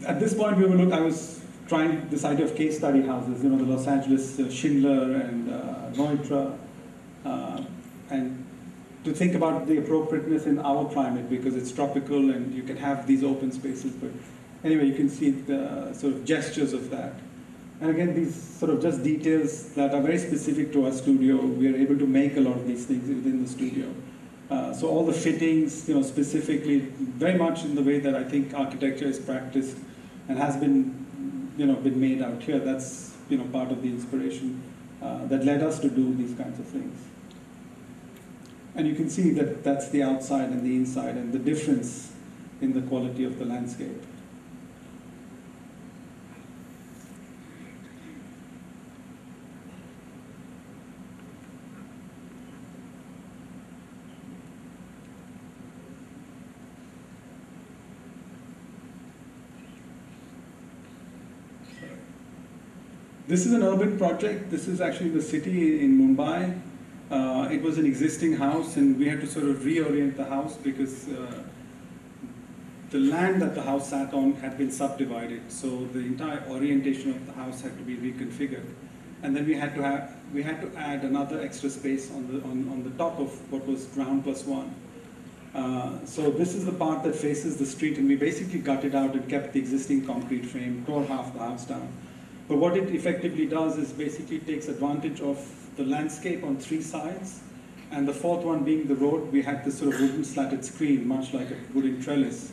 [0.06, 1.39] At this point, we were look, I was
[1.70, 5.48] trying this idea of case study houses, you know, the Los Angeles uh, Schindler and
[5.48, 6.58] uh, Neutra,
[7.24, 7.62] uh,
[8.10, 8.44] and
[9.04, 13.06] to think about the appropriateness in our climate because it's tropical and you can have
[13.06, 13.92] these open spaces.
[13.92, 14.10] But
[14.64, 17.12] anyway, you can see the sort of gestures of that.
[17.80, 21.36] And again, these sort of just details that are very specific to our studio.
[21.36, 23.94] We are able to make a lot of these things within the studio.
[24.50, 28.24] Uh, so all the fittings, you know, specifically, very much in the way that I
[28.24, 29.76] think architecture is practiced
[30.28, 30.99] and has been
[31.60, 32.58] you know, been made out here.
[32.58, 34.62] That's you know, part of the inspiration
[35.02, 36.98] uh, that led us to do these kinds of things.
[38.74, 42.12] And you can see that that's the outside and the inside and the difference
[42.62, 44.02] in the quality of the landscape.
[63.30, 64.50] This is an urban project.
[64.50, 66.60] This is actually the city in Mumbai.
[67.12, 70.56] Uh, it was an existing house and we had to sort of reorient the house
[70.56, 71.40] because uh,
[72.90, 75.42] the land that the house sat on had been subdivided.
[75.52, 78.66] So the entire orientation of the house had to be reconfigured.
[79.22, 82.42] And then we had to have, we had to add another extra space on the,
[82.42, 84.74] on, on the top of what was ground plus one.
[85.54, 89.14] Uh, so this is the part that faces the street and we basically gutted out
[89.14, 91.88] and kept the existing concrete frame, tore half the house down.
[92.50, 95.38] But what it effectively does is basically takes advantage of
[95.76, 97.38] the landscape on three sides,
[97.92, 101.06] and the fourth one being the road, we had this sort of wooden slatted screen,
[101.06, 102.50] much like a wooden trellis,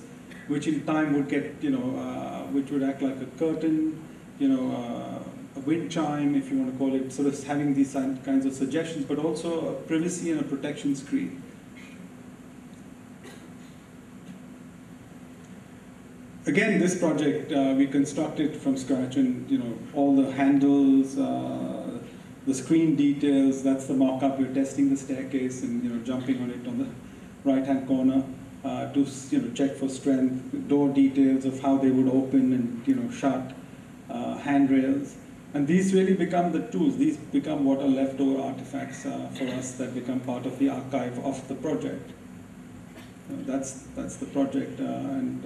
[0.50, 4.00] which in time would get, you know, uh, which would act like a curtain,
[4.38, 7.74] you know, uh, a wind chime, if you want to call it, sort of having
[7.74, 11.42] these kinds of suggestions, but also a privacy and a protection screen.
[16.48, 22.00] Again, this project uh, we constructed from scratch, and you know all the handles, uh,
[22.46, 23.64] the screen details.
[23.64, 24.40] That's the mock-up.
[24.40, 26.90] We're testing the staircase and you know jumping on it on the
[27.44, 28.24] right-hand corner
[28.64, 30.68] uh, to you know check for strength.
[30.68, 33.54] Door details of how they would open and you know shut.
[34.10, 35.18] Uh, handrails.
[35.54, 36.98] And these really become the tools.
[36.98, 41.20] These become what are leftover artifacts uh, for us that become part of the archive
[41.26, 42.12] of the project.
[43.46, 44.84] that's that's the project, uh,
[45.20, 45.46] and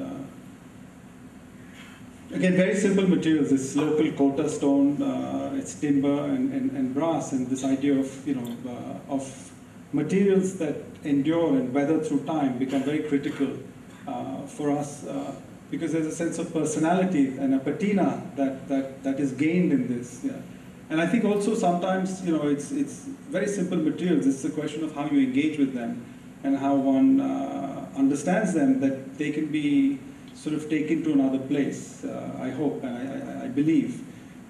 [2.34, 3.52] Again, very simple materials.
[3.52, 8.26] It's local kota stone, uh, it's timber and, and, and, brass, and this idea of,
[8.26, 9.52] you know, uh, of
[9.92, 13.58] materials that endure and weather through time become very critical
[14.08, 15.36] uh, for us uh,
[15.70, 19.90] because there's a sense of personality and a patina that, that, that is gained in
[19.90, 20.22] this.
[20.24, 20.32] Yeah.
[20.90, 24.26] And I think also sometimes, you know, it's, it's very simple materials.
[24.26, 26.06] It's a question of how you engage with them
[26.44, 30.00] and how one uh, understands them that they can be
[30.42, 34.02] sort of taken to another place, uh, I hope and I, I, I, believe.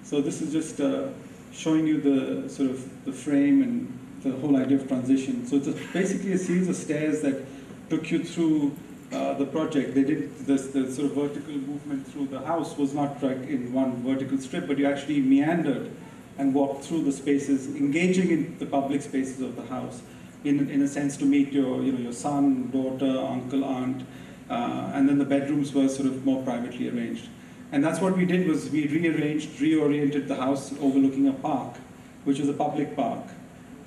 [0.02, 1.08] So this is just uh,
[1.52, 5.46] showing you the sort of the frame and the whole idea of transition.
[5.46, 7.44] So it's a, basically a series of stairs that
[7.90, 8.74] took you through
[9.12, 9.94] uh, the project.
[9.94, 13.70] They did this, the sort of vertical movement through the house was not like in
[13.74, 15.90] one vertical strip, but you actually meandered
[16.38, 20.00] and walked through the spaces, engaging in the public spaces of the house,
[20.44, 24.06] in, in a sense to meet your, you know, your son, daughter, uncle, aunt,
[24.50, 27.28] uh, and then the bedrooms were sort of more privately arranged.
[27.72, 31.76] And that's what we did was we rearranged, reoriented the house overlooking a park,
[32.24, 33.24] which is a public park.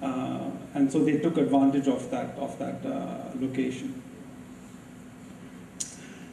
[0.02, 4.02] Uh, and so they took advantage of that, of that uh, location.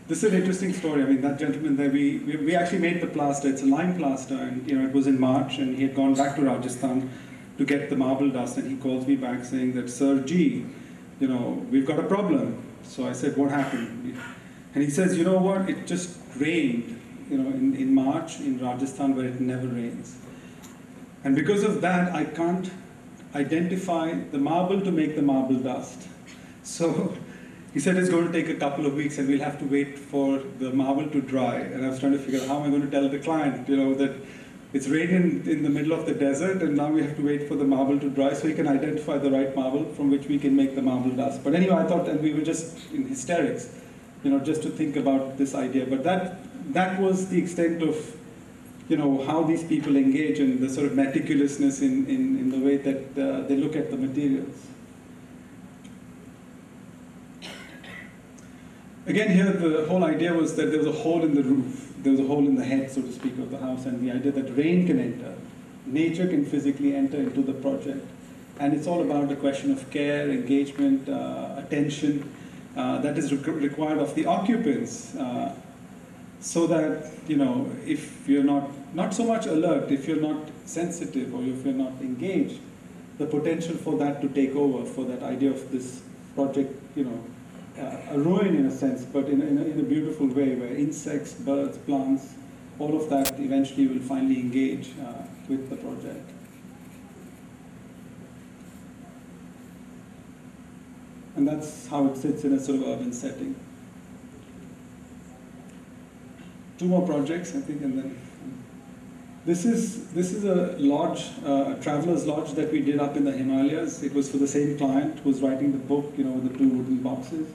[0.09, 1.03] This is an interesting story.
[1.03, 3.49] I mean, that gentleman there, we, we, we, actually made the plaster.
[3.49, 6.15] It's a lime plaster, and you know, it was in March, and he had gone
[6.15, 7.09] back to Rajasthan
[7.59, 10.67] to get the marble dust, and he calls me back saying that, Sir G,
[11.21, 12.61] you know, we've got a problem.
[12.83, 14.19] So I said, what happened?
[14.75, 18.59] And he says, you know what, it just rained, you know, in, in March in
[18.59, 20.17] Rajasthan where it never rains.
[21.25, 22.71] And because of that, I can't
[23.35, 26.09] identify the marble to make the marble dust.
[26.63, 27.17] So
[27.73, 29.99] he said it's going to take a couple of weeks and we'll have to wait
[29.99, 31.57] for the marble to dry.
[31.57, 33.69] And I was trying to figure out how am I going to tell the client,
[33.69, 34.17] you know, that
[34.73, 37.57] it's raining in the middle of the desert and now we have to wait for
[37.57, 40.57] the marble to dry so we can identify the right marble from which we can
[40.57, 41.45] make the marble dust.
[41.45, 43.69] But anyway, I thought, and we were just in hysterics,
[44.25, 45.85] you know, just to think about this idea.
[45.85, 46.39] But that,
[46.73, 48.17] that was the extent of,
[48.89, 52.59] you know, how these people engage and the sort of meticulousness in, in, in the
[52.59, 54.69] way that uh, they look at the materials.
[59.05, 62.13] Again, here the whole idea was that there was a hole in the roof, there
[62.13, 64.33] was a hole in the head, so to speak, of the house, and the idea
[64.33, 65.35] that rain can enter,
[65.87, 68.05] nature can physically enter into the project.
[68.59, 72.33] And it's all about the question of care, engagement, uh, attention
[72.77, 75.15] uh, that is re required of the occupants.
[75.15, 75.55] Uh,
[76.41, 81.33] so that, you know, if you're not, not so much alert, if you're not sensitive
[81.33, 82.59] or if you're not engaged,
[83.19, 86.03] the potential for that to take over, for that idea of this
[86.35, 87.25] project, you know,
[87.79, 91.33] a ruin in a sense, but in, in, a, in a beautiful way where insects,
[91.33, 92.35] birds, plants,
[92.79, 96.31] all of that eventually will finally engage uh, with the project.
[101.37, 103.57] And that's how it sits in a sort of urban setting.
[106.79, 108.19] Two more projects, I think, and then.
[109.45, 113.25] This is, this is a lodge, uh, a traveler's lodge that we did up in
[113.25, 114.03] the Himalayas.
[114.03, 116.69] It was for the same client who was writing the book, you know, the two
[116.69, 117.49] wooden boxes.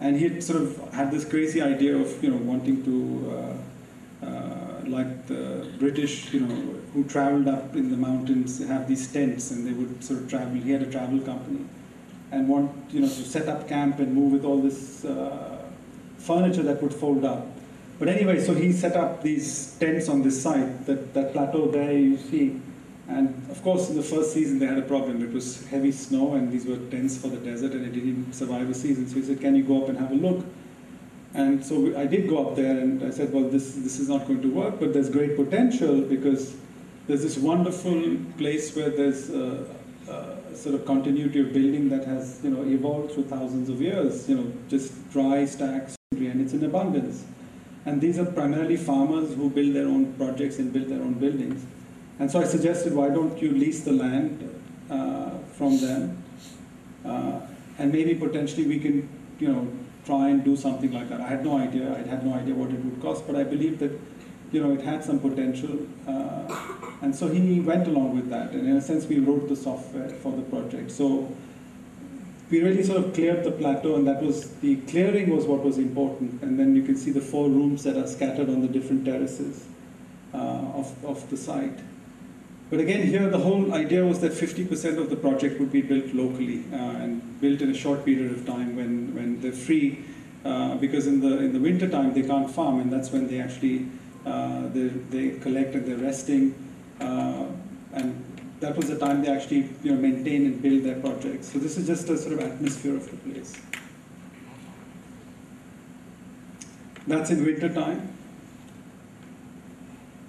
[0.00, 3.56] And he had sort of had this crazy idea of, you know, wanting to,
[4.22, 9.10] uh, uh, like the British, you know, who traveled up in the mountains, have these
[9.12, 10.54] tents and they would sort of travel.
[10.54, 11.64] He had a travel company
[12.30, 15.62] and want, you know, to set up camp and move with all this uh,
[16.18, 17.46] furniture that would fold up.
[17.98, 21.92] But anyway, so he set up these tents on this site, that, that plateau there
[21.92, 22.60] you see.
[23.08, 25.22] And of course, in the first season, they had a problem.
[25.22, 28.68] It was heavy snow, and these were tents for the desert, and it didn't survive
[28.68, 29.08] a season.
[29.08, 30.44] So he said, Can you go up and have a look?
[31.34, 34.26] And so I did go up there, and I said, Well, this, this is not
[34.26, 36.56] going to work, but there's great potential because
[37.06, 39.66] there's this wonderful place where there's a,
[40.08, 44.28] a sort of continuity of building that has you know, evolved through thousands of years,
[44.28, 47.24] you know, just dry stacks, and it's in abundance.
[47.84, 51.64] And these are primarily farmers who build their own projects and build their own buildings.
[52.18, 56.22] And so I suggested, why don't you lease the land uh, from them?
[57.04, 57.40] Uh,
[57.78, 59.08] and maybe potentially we can,
[59.38, 59.68] you know,
[60.06, 61.20] try and do something like that.
[61.20, 61.92] I had no idea.
[61.92, 63.92] I had no idea what it would cost, but I believed that,
[64.52, 65.86] you know, it had some potential.
[66.06, 68.52] Uh, and so he went along with that.
[68.52, 70.90] And in a sense, we wrote the software for the project.
[70.92, 71.30] So
[72.50, 75.76] we really sort of cleared the plateau, and that was the clearing was what was
[75.76, 76.42] important.
[76.42, 79.66] And then you can see the four rooms that are scattered on the different terraces
[80.32, 81.78] uh, of, of the site.
[82.68, 86.12] But again, here the whole idea was that 50% of the project would be built
[86.12, 90.04] locally uh, and built in a short period of time when, when they're free,
[90.44, 93.40] uh, because in the, in the winter time they can't farm, and that's when they
[93.40, 93.86] actually
[94.26, 96.54] uh, they, they collect and they're resting.
[97.00, 97.46] Uh,
[97.92, 98.24] and
[98.58, 101.52] that was the time they actually you know, maintain and build their projects.
[101.52, 103.54] So this is just a sort of atmosphere of the place.
[107.06, 108.12] That's in winter time.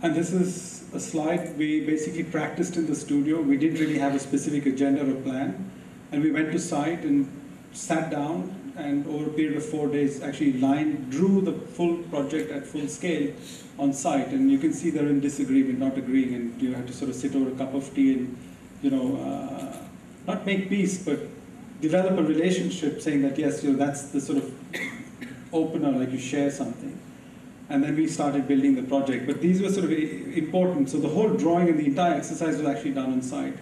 [0.04, 3.42] And this is a slide we basically practiced in the studio.
[3.42, 5.72] We didn't really have a specific agenda or plan.
[6.12, 7.30] And we went to site and
[7.74, 12.52] sat down and over a period of four days, actually line drew the full project
[12.52, 13.34] at full scale
[13.80, 14.28] on site.
[14.30, 17.16] And you can see they're in disagreement, not agreeing, and you have to sort of
[17.16, 18.38] sit over a cup of tea and,
[18.82, 19.76] you know, uh,
[20.28, 21.20] not make peace, but
[21.82, 24.54] develop a relationship, saying that yes, you know, that's the sort of
[25.52, 26.98] opener, like you share something.
[27.70, 29.28] And then we started building the project.
[29.28, 30.90] But these were sort of important.
[30.90, 33.58] So the whole drawing and the entire exercise was actually done on site.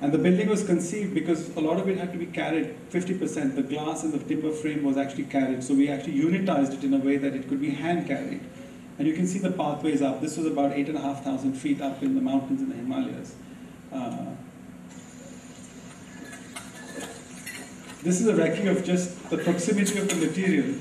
[0.00, 3.54] And the building was conceived because a lot of it had to be carried, 50%.
[3.54, 5.62] The glass and the timber frame was actually carried.
[5.62, 8.40] So we actually unitized it in a way that it could be hand carried.
[8.98, 10.20] And you can see the pathways up.
[10.20, 13.34] This was about 8,500 feet up in the mountains in the Himalayas.
[13.92, 14.26] Uh,
[18.02, 20.74] this is a recce of just the proximity of the material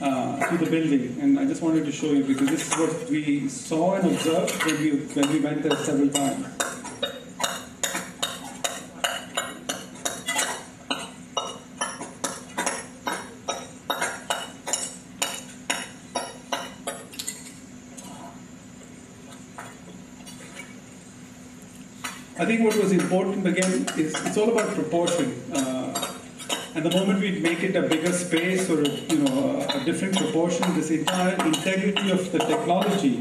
[0.00, 1.18] uh, to the building.
[1.20, 4.64] And I just wanted to show you because this is what we saw and observed
[4.64, 6.46] when we, when we went there several times.
[22.40, 25.42] I think what was important again is it's all about proportion.
[25.52, 25.87] Uh,
[26.78, 30.62] and the moment we make it a bigger space or you know a, different proportion,
[30.76, 33.20] this entire integrity of the technology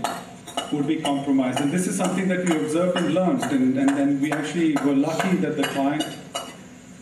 [0.71, 1.59] would be compromised.
[1.59, 3.41] And this is something that we observed and learned.
[3.45, 6.05] And, and then we actually were lucky that the client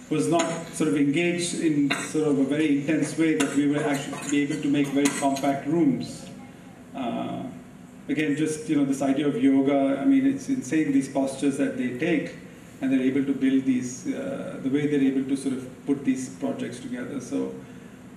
[0.09, 3.83] was not sort of engaged in sort of a very intense way that we were
[3.83, 6.29] actually able to make very compact rooms.
[6.95, 7.43] Uh,
[8.07, 9.99] again, just you know this idea of yoga.
[10.01, 12.33] I mean, it's insane these postures that they take,
[12.81, 16.03] and they're able to build these uh, the way they're able to sort of put
[16.05, 17.19] these projects together.
[17.21, 17.53] So.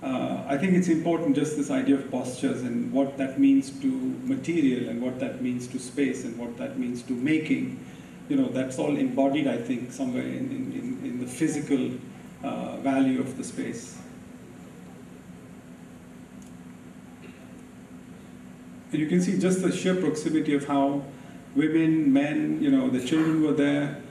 [0.01, 3.87] Uh, I think it's important just this idea of postures and what that means to
[4.23, 7.85] material and what that means to space and what that means to making.
[8.29, 11.91] You know, that's all embodied, I think, somewhere in, in, in the physical
[12.43, 13.99] uh, value of the space.
[18.91, 21.03] And you can see just the sheer proximity of how
[21.55, 24.01] women, men, you know, the children were there.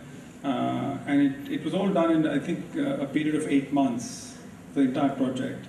[0.44, 3.72] Uh, and it, it was all done in, I think, uh, a period of eight
[3.72, 4.36] months,
[4.74, 5.66] the entire project.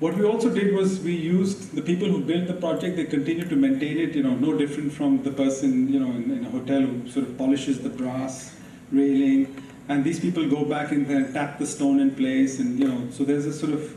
[0.00, 3.44] What we also did was we used the people who built the project, they continue
[3.44, 6.50] to maintain it, you know, no different from the person, you know, in, in a
[6.50, 8.56] hotel who sort of polishes the brass
[8.90, 9.62] railing.
[9.88, 12.88] And these people go back in there and tap the stone in place, and you
[12.88, 13.94] know, so there's a sort of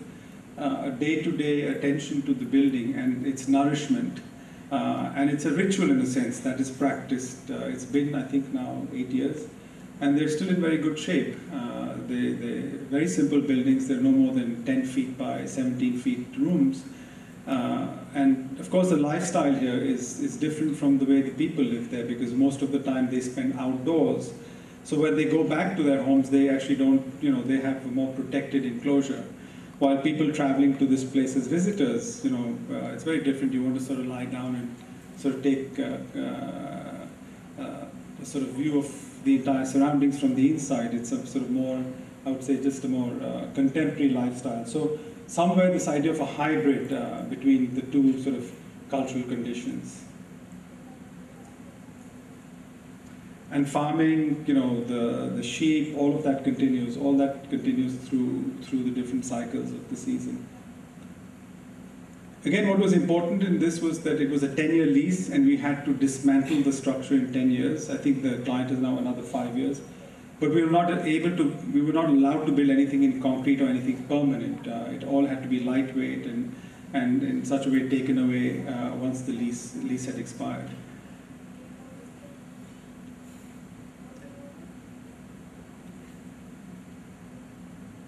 [0.59, 4.19] uh, a day-to-day attention to the building and its nourishment.
[4.75, 7.49] Uh, and it's a ritual in a sense that is practiced.
[7.49, 9.47] Uh, it's been, I think, now eight years,
[10.01, 11.37] and they're still in very good shape.
[11.53, 13.87] Uh, they, they're very simple buildings.
[13.87, 16.83] They're no more than 10 feet by 17 feet rooms.
[17.47, 21.63] Uh, and of course, the lifestyle here is, is different from the way the people
[21.63, 24.33] live there because most of the time they spend outdoors.
[24.83, 27.85] So when they go back to their homes, they actually don't, you know, they have
[27.85, 29.23] a more protected enclosure.
[29.79, 33.51] While people traveling to this place as visitors, you know, uh, it's very different.
[33.53, 34.75] You want to sort of lie down and
[35.17, 37.85] sort of take uh, uh, uh
[38.21, 40.93] a sort of view of the entire surroundings from the inside.
[40.93, 41.83] It's a sort of more,
[42.25, 44.65] I would say, just a more uh, contemporary lifestyle.
[44.65, 44.97] So
[45.27, 48.49] somewhere this idea of a hybrid uh, between the two sort of
[48.89, 50.05] cultural conditions.
[53.55, 56.97] And farming, you know, the, the sheep, all of that continues.
[56.97, 60.45] All that continues through, through the different cycles of the season.
[62.43, 65.55] Again, what was important in this was that it was a 10-year lease and we
[65.55, 67.89] had to dismantle the structure in 10 years.
[67.89, 69.79] I think the client is now another five years.
[70.41, 71.43] But we were not able to,
[71.73, 74.67] we were not allowed to build anything in concrete or anything permanent.
[74.67, 76.53] Uh, it all had to be lightweight and,
[76.91, 80.69] and in such a way taken away uh, once the lease, lease had expired.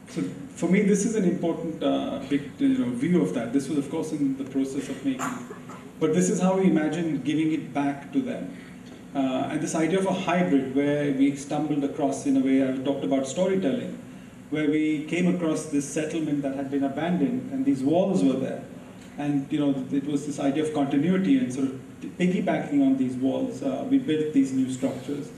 [0.09, 0.23] So
[0.55, 3.53] for me, this is an important uh, big you know, view of that.
[3.53, 5.25] This was, of course, in the process of making.
[5.99, 8.55] But this is how we imagine giving it back to them.
[9.15, 12.77] Uh, and this idea of a hybrid where we stumbled across, in a way, I
[12.77, 13.97] talked about storytelling,
[14.49, 18.63] where we came across this settlement that had been abandoned and these walls were there.
[19.17, 21.81] And you know, it was this idea of continuity and sort of
[22.19, 23.63] piggybacking on these walls.
[23.63, 25.29] Uh, we built these new structures.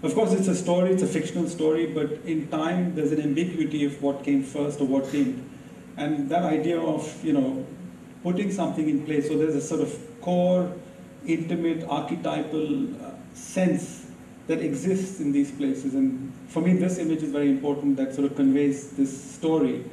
[0.00, 3.84] Of course, it's a story, it's a fictional story, but in time, there's an ambiguity
[3.84, 5.44] of what came first or what didn't.
[5.96, 7.66] And that idea of, you know,
[8.22, 10.72] putting something in place, so there's a sort of core,
[11.26, 14.06] intimate, archetypal uh, sense
[14.46, 15.94] that exists in these places.
[15.94, 19.84] And for me, this image is very important that sort of conveys this story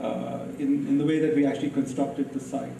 [0.00, 2.70] uh, in, in the way that we actually constructed the site.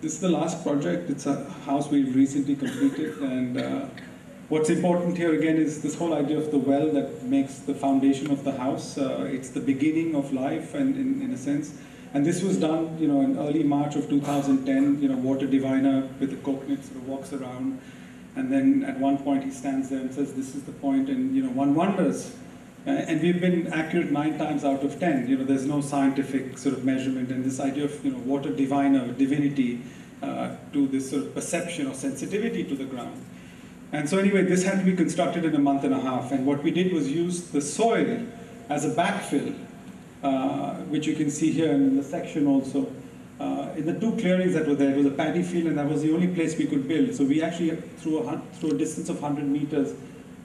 [0.00, 1.10] This is the last project.
[1.10, 3.86] It's a house we've recently completed, and uh,
[4.48, 8.30] What's important here again is this whole idea of the well that makes the foundation
[8.30, 8.96] of the house.
[8.96, 11.74] Uh, it's the beginning of life, and in, in a sense.
[12.14, 15.02] And this was done, you know, in early March of 2010.
[15.02, 17.78] You know, water diviner with the coconut sort of walks around,
[18.36, 21.36] and then at one point he stands there and says, "This is the point," and
[21.36, 22.34] you know, one wonders.
[22.86, 25.28] Uh, and we've been accurate nine times out of ten.
[25.28, 28.52] You know, there's no scientific sort of measurement, and this idea of you know water
[28.52, 29.82] diviner, divinity,
[30.22, 33.24] uh, to this sort of perception or sensitivity to the ground.
[33.92, 36.32] And so anyway, this had to be constructed in a month and a half.
[36.32, 38.26] And what we did was use the soil
[38.68, 39.56] as a backfill,
[40.22, 42.92] uh, which you can see here in the section also.
[43.40, 45.88] Uh, in the two clearings that were there, it was a paddy field, and that
[45.88, 47.14] was the only place we could build.
[47.14, 49.94] So we actually, through a, through a distance of 100 meters,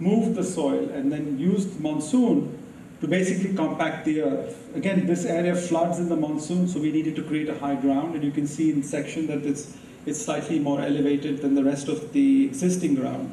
[0.09, 2.59] moved the soil and then used monsoon
[3.01, 4.75] to basically compact the earth.
[4.75, 8.15] Again, this area floods in the monsoon, so we needed to create a high ground,
[8.15, 9.75] and you can see in section that it's
[10.05, 13.31] it's slightly more elevated than the rest of the existing ground.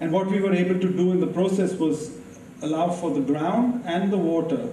[0.00, 2.10] And what we were able to do in the process was
[2.62, 4.68] allow for the ground and the water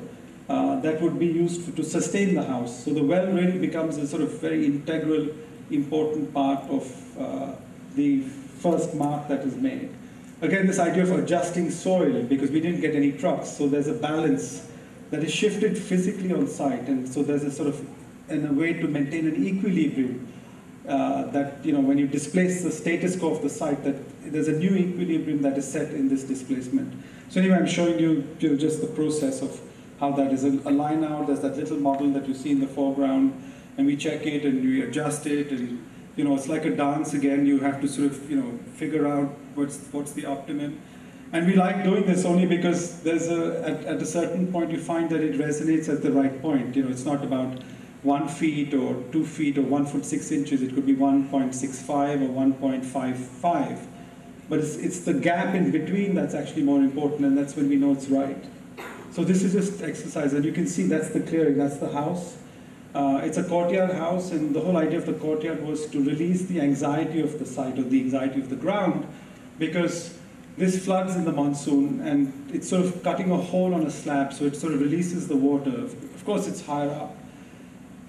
[0.50, 2.84] uh, that would be used to sustain the house.
[2.84, 5.28] So the well really becomes a sort of very integral,
[5.70, 7.52] important part of uh,
[7.96, 8.22] the
[8.66, 9.89] first mark that is made.
[10.42, 13.94] Again, this idea of adjusting soil, because we didn't get any trucks, so there's a
[13.94, 14.68] balance
[15.12, 17.88] that is shifted physically on site, and so there's a sort of,
[18.30, 20.28] in a way to maintain an equilibrium
[20.88, 23.96] uh, that you know when you displace the status quo of the site that
[24.32, 26.94] there's a new equilibrium that is set in this displacement.
[27.30, 29.60] So anyway, I'm showing you, you know, just the process of
[30.00, 30.44] how that is.
[30.44, 33.34] A, a line out, there's that little model that you see in the foreground,
[33.78, 35.84] and we check it and we adjust it, and
[36.16, 37.46] you know it's like a dance again.
[37.46, 40.80] You have to sort of you know figure out what's what's the optimum.
[41.34, 44.80] And we like doing this only because there's a at, at a certain point you
[44.80, 46.76] find that it resonates at the right point.
[46.76, 47.60] You know, it's not about
[48.03, 50.62] one feet or two feet or one foot six inches.
[50.62, 53.88] It could be 1.65 or 1.55.
[54.47, 57.78] But it's, it's the gap in between that's actually more important, and that's when we
[57.78, 58.45] know it's right.
[59.12, 62.38] So this is just exercise, and you can see that's the clearing, that's the house.
[62.93, 66.45] Uh, it's a courtyard house, and the whole idea of the courtyard was to release
[66.45, 69.08] the anxiety of the site or the anxiety of the ground,
[69.58, 70.18] because
[70.58, 74.32] this floods in the monsoon, and it's sort of cutting a hole on a slab,
[74.32, 75.72] so it sort of releases the water.
[75.72, 77.16] Of course, it's higher up.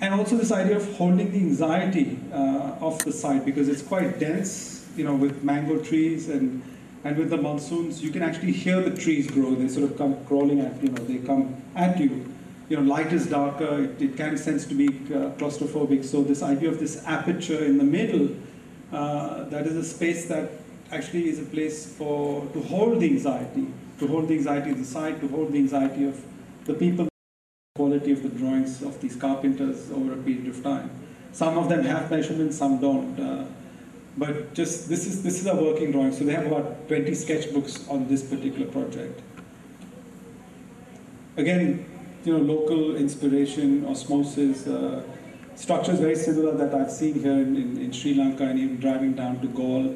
[0.00, 4.20] And also this idea of holding the anxiety uh, of the site because it's quite
[4.20, 6.62] dense, you know, with mango trees and,
[7.02, 9.54] and with the monsoons, you can actually hear the trees grow.
[9.54, 12.30] They sort of come crawling at, you know, they come at you.
[12.68, 16.04] You know, light is darker, it, it can sense to be uh, claustrophobic.
[16.04, 18.36] So this idea of this aperture in the middle,
[18.92, 20.50] uh, that is a space that
[20.90, 23.68] actually is a place for, to hold the anxiety,
[23.98, 26.22] to hold the anxiety of the site, to hold the anxiety of
[26.64, 27.08] the people
[27.76, 30.90] quality of the drawings of these carpenters over a period of time.
[31.32, 33.20] Some of them have measurements, some don't.
[33.20, 33.44] Uh,
[34.16, 36.12] but just this is this is a working drawing.
[36.12, 39.20] So they have about 20 sketchbooks on this particular project.
[41.36, 41.84] Again,
[42.24, 45.02] you know, local inspiration, osmosis, uh,
[45.54, 49.12] structures very similar that I've seen here in, in, in Sri Lanka and even driving
[49.12, 49.94] down to Galle.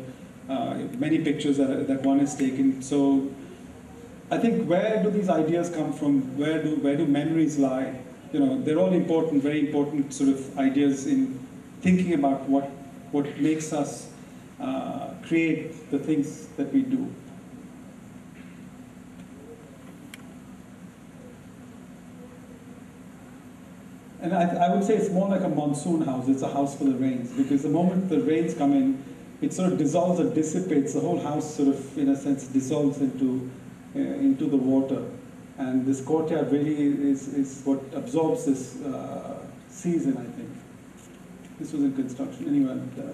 [0.50, 2.82] Uh, many pictures that, that one has taken.
[2.82, 3.30] So
[4.32, 6.36] I think where do these ideas come from?
[6.36, 8.00] Where do where do memories lie?
[8.32, 11.38] You know, they're all important, very important sort of ideas in
[11.82, 12.64] thinking about what
[13.12, 14.10] what makes us
[14.58, 17.08] uh, create the things that we do.
[24.22, 26.28] And I, I, would say it's more like a monsoon house.
[26.28, 29.02] It's a house for the rains because the moment the rains come in,
[29.40, 30.94] it sort of dissolves or dissipates.
[30.94, 33.50] The whole house sort of, in a sense, dissolves into
[33.94, 35.04] uh, into the water.
[35.58, 40.48] And this courtyard really is, is what absorbs this uh, season, I think.
[41.58, 42.80] This was in construction anyway.
[42.98, 43.12] Uh,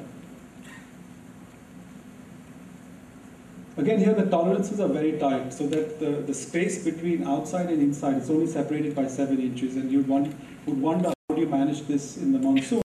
[3.79, 7.83] Again, here the tolerances are very tight, so that the, the space between outside and
[7.83, 11.47] inside is only separated by seven inches, and you'd want, would wonder how do you
[11.47, 12.86] manage this in the monsoon.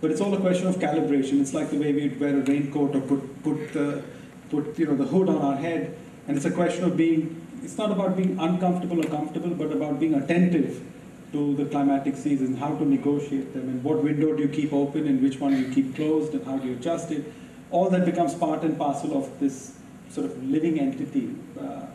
[0.00, 1.40] But it's all a question of calibration.
[1.40, 4.02] It's like the way we'd wear a raincoat or put, put, the,
[4.50, 5.96] put you know, the hood on our head
[6.28, 9.98] and it's a question of being, it's not about being uncomfortable or comfortable, but about
[9.98, 10.84] being attentive
[11.32, 15.08] to the climatic seasons, how to negotiate them, and what window do you keep open
[15.08, 17.32] and which one do you keep closed, and how do you adjust it.
[17.70, 19.78] All that becomes part and parcel of this
[20.10, 21.86] sort of living entity, uh,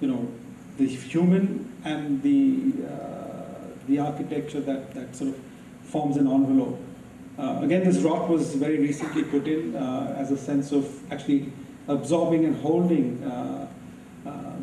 [0.00, 0.26] you know,
[0.78, 5.40] the human and the, uh, the architecture that, that sort of
[5.84, 6.80] forms an envelope.
[7.38, 11.50] Uh, again, this rock was very recently put in uh, as a sense of actually
[11.88, 13.68] absorbing and holding uh,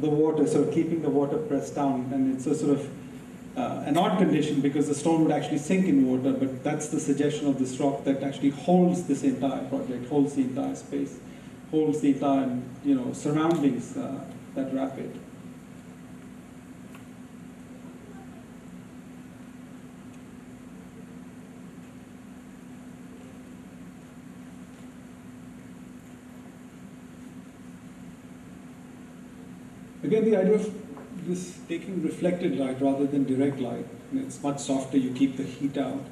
[0.02, 2.10] the water, so keeping the water pressed down.
[2.14, 2.90] And it's a sort of
[3.58, 7.00] uh, an odd condition because the stone would actually sink in water, but that's the
[7.00, 11.20] suggestion of this rock that actually holds this entire project, holds the entire space.
[11.72, 14.24] holds the entire, you know, surroundings uh,
[14.56, 15.16] that wrap it.
[30.10, 34.98] Again, the idea of this taking reflected light rather than direct light, it's much softer,
[34.98, 36.04] you keep the heat out.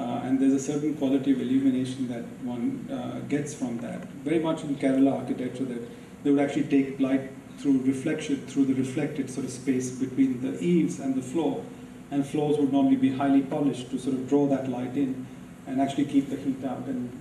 [0.00, 4.08] Uh, and there's a certain quality of illumination that one uh, gets from that.
[4.24, 5.86] Very much in Kerala architecture, that
[6.24, 10.58] they would actually take light through reflection, through the reflected sort of space between the
[10.64, 11.62] eaves and the floor.
[12.10, 15.26] And floors would normally be highly polished to sort of draw that light in
[15.66, 16.86] and actually keep the heat out.
[16.86, 17.12] And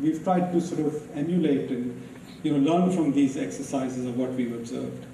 [0.00, 2.02] we've tried to sort of emulate and
[2.42, 5.06] you know, learn from these exercises of what we've observed.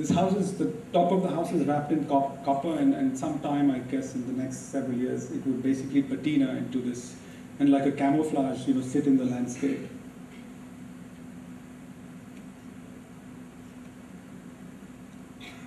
[0.00, 3.18] This house is, the top of the house is wrapped in cop copper and, and
[3.18, 7.16] sometime, I guess, in the next several years, it will basically patina into this,
[7.58, 9.90] and like a camouflage, you know, sit in the landscape.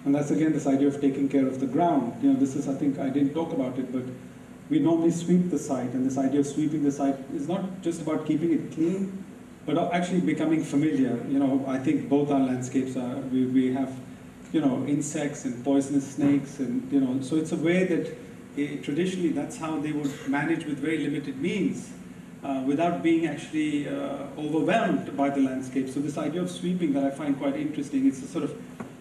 [0.04, 2.24] And that's again this idea of taking care of the ground.
[2.24, 4.06] You know, this is, I think, I didn't talk about it, but
[4.68, 8.02] we normally sweep the site, and this idea of sweeping the site is not just
[8.02, 9.24] about keeping it clean,
[9.68, 11.24] but actually becoming familiar.
[11.30, 13.94] You know, I think both our landscapes are, we, we have
[14.54, 18.82] you know, insects and poisonous snakes, and you know, so it's a way that uh,
[18.84, 21.92] traditionally that's how they would manage with very limited means,
[22.44, 25.90] uh, without being actually uh, overwhelmed by the landscape.
[25.90, 28.06] So this idea of sweeping that I find quite interesting.
[28.08, 28.56] It's a sort of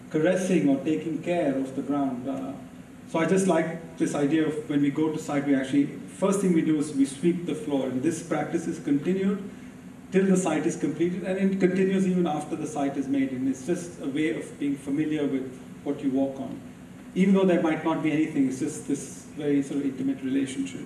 [0.09, 2.27] caressing or taking care of the ground.
[2.27, 2.53] Uh,
[3.09, 5.85] so I just like this idea of when we go to site, we actually
[6.17, 9.37] first thing we do is we sweep the floor, and this practice is continued
[10.13, 13.31] till the site is completed, and it continues even after the site is made.
[13.31, 16.61] And it's just a way of being familiar with what you walk on.
[17.15, 20.85] Even though there might not be anything, it's just this very sort of intimate relationship.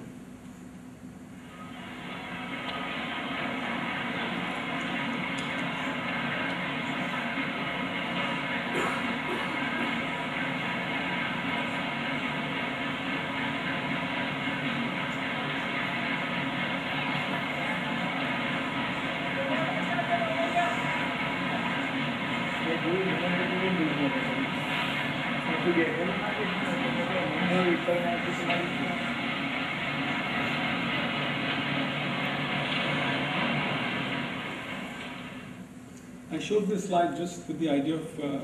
[36.29, 38.39] I showed this slide just with the idea of uh,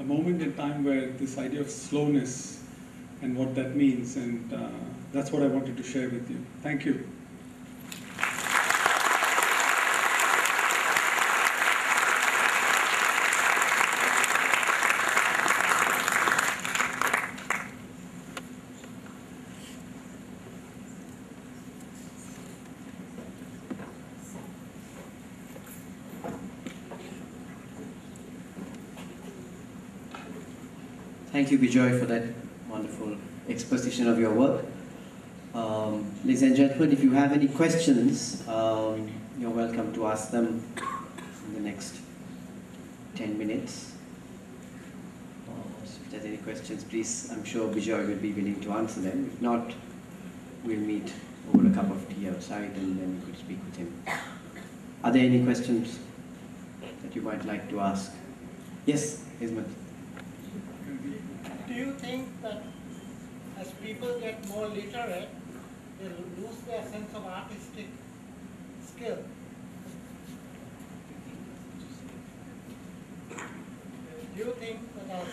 [0.00, 2.64] a moment in time where this idea of slowness
[3.22, 4.68] and what that means, and uh,
[5.12, 6.44] that's what I wanted to share with you.
[6.62, 7.06] Thank you.
[31.48, 32.24] Thank you, Bijoy, for that
[32.68, 33.16] wonderful
[33.48, 34.66] exposition of your work.
[35.54, 40.62] Um, ladies and gentlemen, if you have any questions, um, you're welcome to ask them
[41.46, 42.00] in the next
[43.14, 43.94] 10 minutes.
[45.48, 45.52] Uh,
[45.84, 49.30] if there's any questions, please, I'm sure Bijoy will be willing to answer them.
[49.32, 49.72] If not,
[50.64, 51.10] we'll meet
[51.54, 54.02] over a cup of tea outside and then we could speak with him.
[55.02, 55.98] Are there any questions
[57.02, 58.12] that you might like to ask?
[58.84, 59.64] Yes, Ismet
[61.78, 62.62] you think that
[63.56, 65.28] as people get more literate,
[66.00, 66.08] they
[66.40, 67.86] lose their sense of artistic
[68.86, 69.18] skill?
[73.28, 75.28] Do you think that as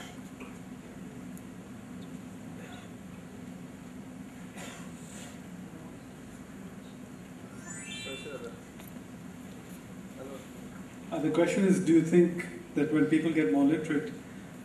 [11.12, 14.12] uh, the question is, do you think that when people get more literate,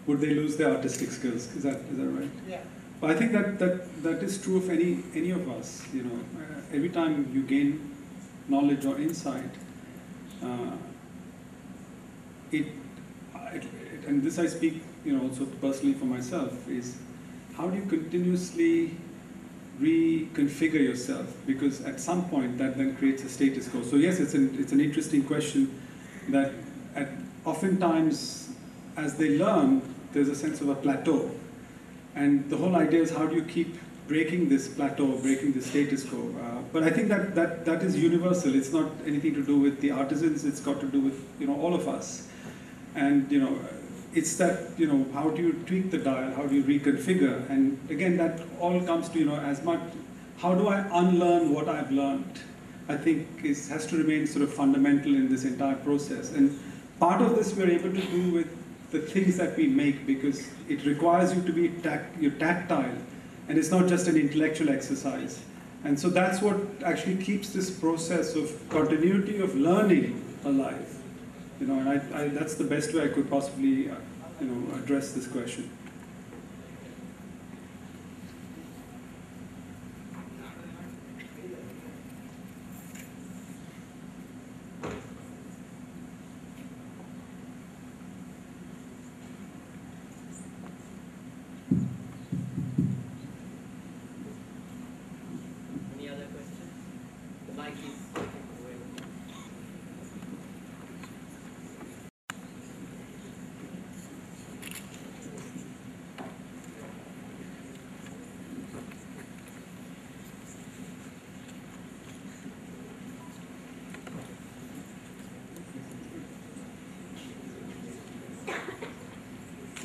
[0.07, 1.55] would they lose their artistic skills?
[1.55, 2.31] Is that is that right?
[2.49, 2.63] Yeah.
[3.01, 5.87] But I think that that that is true of any any of us.
[5.93, 7.97] You know, uh, every time you gain
[8.49, 9.51] knowledge or insight,
[10.43, 10.77] uh,
[12.53, 12.67] it,
[13.53, 13.65] it,
[14.07, 16.99] and this I speak, you know, also personally for myself is
[17.57, 18.97] how do you continuously
[19.81, 23.83] reconfigure yourself because at some point that then creates a status quo.
[23.83, 25.81] So yes, it's an it's an interesting question
[26.29, 26.53] that
[26.95, 27.09] at
[27.47, 28.51] oftentimes
[28.97, 29.83] as they learn,
[30.13, 31.31] there's a sense of a plateau.
[32.15, 33.77] And the whole idea is how do you keep
[34.11, 36.19] breaking this plateau, breaking the status quo.
[36.19, 38.57] Uh, but I think that, that that is universal.
[38.61, 40.45] It's not anything to do with the artisans.
[40.45, 42.27] It's got to do with you know all of us.
[42.97, 43.57] And you know,
[44.13, 47.79] it's that you know how do you tweak the dial, how do you reconfigure, and
[47.97, 49.81] again that all comes to you know as much
[50.39, 52.41] how do I unlearn what I've learned.
[52.89, 56.59] I think is has to remain sort of fundamental in this entire process, and
[56.99, 58.49] part of this we're able to do with
[58.91, 62.97] the things that we make because it requires you to be tac- you're tactile,
[63.49, 65.41] and it's not just an intellectual exercise.
[65.85, 70.97] And so that's what actually keeps this process of continuity of learning alive.
[71.61, 73.95] You know, and I, I, that's the best way I could possibly, uh,
[74.41, 75.71] you know, address this question.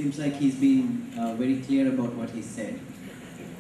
[0.06, 2.80] Seems like he's been uh, very clear about what he said.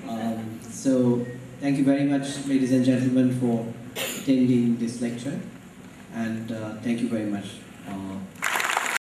[0.08, 1.26] Um, so,
[1.60, 3.66] thank you very much, ladies and gentlemen, for
[3.96, 5.40] attending this lecture,
[6.14, 7.46] and uh, thank you very much
[7.90, 8.45] uh,